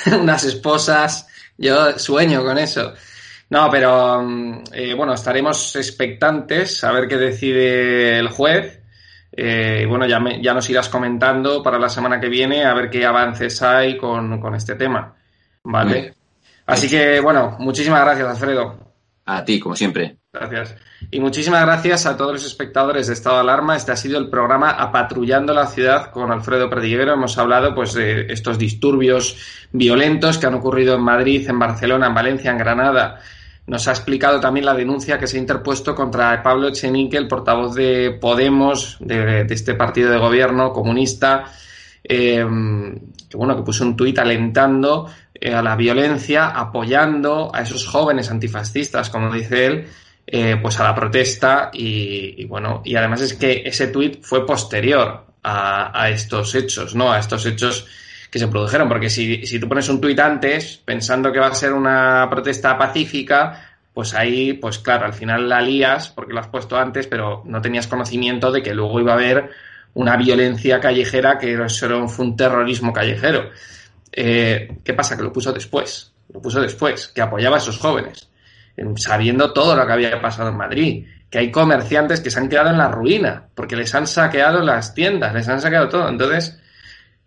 unas 0.20 0.43
esposas, 0.43 1.28
yo 1.57 1.97
sueño 1.97 2.43
con 2.43 2.57
eso. 2.57 2.93
No, 3.52 3.70
pero 3.70 4.24
bueno, 4.97 5.14
estaremos 5.14 5.76
expectantes 5.76 6.84
a 6.84 6.91
ver 6.91 7.08
qué 7.08 7.18
decide 7.18 8.18
el 8.18 8.30
juez 8.30 8.82
eh, 9.32 9.86
bueno, 9.88 10.06
ya, 10.06 10.20
ya 10.41 10.54
nos 10.54 10.70
irás 10.70 10.89
comentando 10.89 11.64
para 11.64 11.80
la 11.80 11.89
semana 11.89 12.20
que 12.20 12.28
viene 12.28 12.66
a 12.66 12.74
ver 12.74 12.89
qué 12.89 13.06
avances 13.06 13.62
hay 13.62 13.97
con, 13.97 14.56
este 14.56 14.76
tema. 14.76 15.16
¿Vale? 15.64 16.14
Así 16.66 16.89
que, 16.89 17.20
bueno, 17.22 17.56
muchísimas 17.60 18.02
gracias, 18.02 18.28
Alfredo. 18.28 18.91
A 19.26 19.45
ti, 19.45 19.60
como 19.60 19.76
siempre. 19.76 20.18
Gracias. 20.34 20.76
Y 21.12 21.20
muchísimas 21.20 21.62
gracias 21.66 22.06
a 22.06 22.18
todos 22.18 22.34
los 22.34 22.45
espectadores 22.45 23.08
de 23.08 23.14
Estado 23.14 23.36
de 23.36 23.41
Alarma. 23.41 23.76
Este 23.76 23.91
ha 23.91 23.95
sido 23.95 24.18
el 24.18 24.30
programa 24.30 24.72
Apatrullando 24.72 25.54
la 25.54 25.68
Ciudad 25.68 26.12
con 26.12 26.32
Alfredo 26.32 26.70
Perdiguero. 26.70 27.14
Hemos 27.14 27.38
hablado 27.38 27.76
pues, 27.76 27.93
de 27.93 28.28
estos 28.32 28.58
disturbios 28.58 29.68
violentos 29.72 30.38
que 30.38 30.47
han 30.47 30.56
ocurrido 30.56 30.95
en 30.95 31.02
Madrid, 31.02 31.47
en 31.49 31.60
Barcelona, 31.60 32.08
en 32.08 32.14
Valencia, 32.14 32.52
en 32.52 32.58
Granada 32.58 33.22
nos 33.72 33.88
ha 33.88 33.91
explicado 33.91 34.41
también 34.41 34.65
la 34.65 34.74
denuncia 34.74 35.17
que 35.17 35.28
se 35.28 35.38
ha 35.38 35.39
interpuesto 35.39 35.95
contra 35.95 36.43
Pablo 36.43 36.67
Echenique, 36.67 37.15
el 37.15 37.30
portavoz 37.30 37.74
de 37.74 38.17
Podemos, 38.19 38.97
de, 38.99 39.47
este 39.49 39.76
partido 39.76 40.11
de 40.11 40.17
gobierno 40.17 40.74
comunista, 40.74 41.45
eh, 42.03 42.45
que 43.30 43.38
bueno, 43.38 43.55
que 43.55 43.63
puso 43.63 43.86
un 43.86 43.95
tuit 43.95 44.19
alentando 44.19 45.09
eh, 45.34 45.53
a 45.53 45.61
la 45.61 45.78
violencia, 45.78 46.47
apoyando 46.47 47.49
a 47.53 47.61
esos 47.61 47.88
jóvenes 47.88 48.30
antifascistas, 48.30 49.09
como 49.09 49.32
dice 49.32 49.65
él, 49.65 49.88
eh, 50.28 50.57
pues 50.61 50.78
a 50.82 50.84
la 50.84 50.93
protesta 50.93 51.72
y, 51.72 52.43
bueno, 52.47 52.82
y 52.84 52.97
además 52.97 53.22
es 53.22 53.36
que 53.36 53.63
ese 53.63 53.88
tuit 53.88 54.22
fue 54.22 54.45
posterior 54.45 55.28
a, 55.43 55.97
a, 55.97 56.09
estos 56.09 56.55
hechos, 56.55 56.93
¿no? 56.93 57.09
A 57.09 57.19
estos 57.19 57.45
hechos 57.45 57.88
que 58.32 58.39
se 58.39 58.47
produjeron, 58.47 58.88
porque 58.88 59.09
si, 59.09 59.45
si 59.45 59.59
tú 59.59 59.67
pones 59.67 59.89
un 59.89 59.99
tuit 59.99 60.17
antes 60.17 60.77
pensando 60.77 61.34
que 61.34 61.39
va 61.39 61.47
a 61.47 61.53
ser 61.53 61.73
una 61.73 62.27
protesta 62.29 62.77
pacífica, 62.77 63.75
pues 63.93 64.13
ahí, 64.13 64.53
pues 64.53 64.79
claro, 64.79 65.05
al 65.05 65.13
final 65.13 65.49
la 65.49 65.61
lías 65.61 66.09
porque 66.09 66.34
lo 66.34 66.39
has 66.39 66.47
puesto 66.47 66.77
antes, 66.77 67.07
pero 67.07 67.43
no 67.45 67.61
tenías 67.61 67.88
conocimiento 67.88 68.49
de 68.49 68.63
que 68.63 68.73
luego 68.73 69.01
iba 69.01 69.11
a 69.11 69.15
haber 69.15 69.49
una 69.95 70.15
violencia 70.15 70.79
callejera 70.79 71.38
que 71.38 71.61
eso 71.61 72.07
fue 72.07 72.25
un 72.25 72.38
terrorismo 72.38 72.93
callejero. 72.93 73.49
Eh, 74.13 74.77
¿Qué 74.82 74.93
pasa? 74.93 75.17
Que 75.17 75.23
lo 75.23 75.34
puso 75.34 75.51
después, 75.51 76.13
lo 76.34 76.41
puso 76.41 76.61
después, 76.61 77.09
que 77.09 77.21
apoyaba 77.21 77.57
a 77.57 77.59
esos 77.59 77.77
jóvenes, 77.79 78.29
sabiendo 78.95 79.51
todo 79.51 79.75
lo 79.75 79.86
que 79.86 79.91
había 79.91 80.21
pasado 80.21 80.49
en 80.49 80.57
Madrid, 80.57 81.05
que 81.29 81.39
hay 81.39 81.51
comerciantes 81.51 82.21
que 82.21 82.32
se 82.32 82.39
han 82.39 82.47
quedado 82.47 82.69
en 82.69 82.77
la 82.77 82.88
ruina, 82.88 83.47
porque 83.55 83.75
les 83.75 83.93
han 83.93 84.07
saqueado 84.07 84.61
las 84.61 84.93
tiendas, 84.93 85.34
les 85.34 85.49
han 85.49 85.59
saqueado 85.59 85.89
todo. 85.89 86.07
Entonces, 86.07 86.61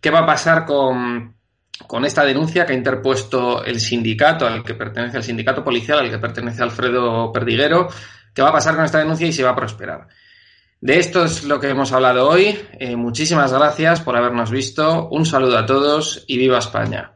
¿Qué 0.05 0.11
va 0.11 0.19
a 0.19 0.27
pasar 0.27 0.67
con, 0.67 1.35
esta 2.05 2.27
denuncia 2.27 2.67
que 2.67 2.75
ha 2.75 2.77
interpuesto 2.77 3.65
el 3.65 3.81
sindicato 3.81 4.47
al 4.47 4.63
que 4.63 4.75
pertenece, 4.75 5.17
el 5.17 5.23
sindicato 5.23 5.65
policial 5.65 6.01
al 6.01 6.11
que 6.11 6.19
pertenece 6.19 6.63
Alfredo 6.63 7.33
Perdiguero? 7.33 7.89
¿Qué 8.35 8.43
va 8.43 8.51
a 8.51 8.53
pasar 8.53 8.75
con 8.77 8.85
esta 8.85 8.99
denuncia 8.99 9.27
y 9.27 9.33
si 9.33 9.43
va 9.43 9.53
a 9.53 9.57
prosperar? 9.57 10.09
De 10.79 10.99
esto 10.99 11.25
es 11.25 11.45
lo 11.45 11.59
que 11.59 11.71
hemos 11.71 11.91
hablado 11.93 12.29
hoy. 12.29 12.55
Eh, 12.79 12.97
muchísimas 12.97 13.51
gracias 13.51 14.03
por 14.03 14.15
habernos 14.15 14.51
visto. 14.51 15.09
Un 15.09 15.25
saludo 15.25 15.57
a 15.57 15.65
todos 15.65 16.23
y 16.27 16.37
viva 16.37 16.59
España. 16.59 17.13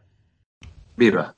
Viva. 0.96 1.37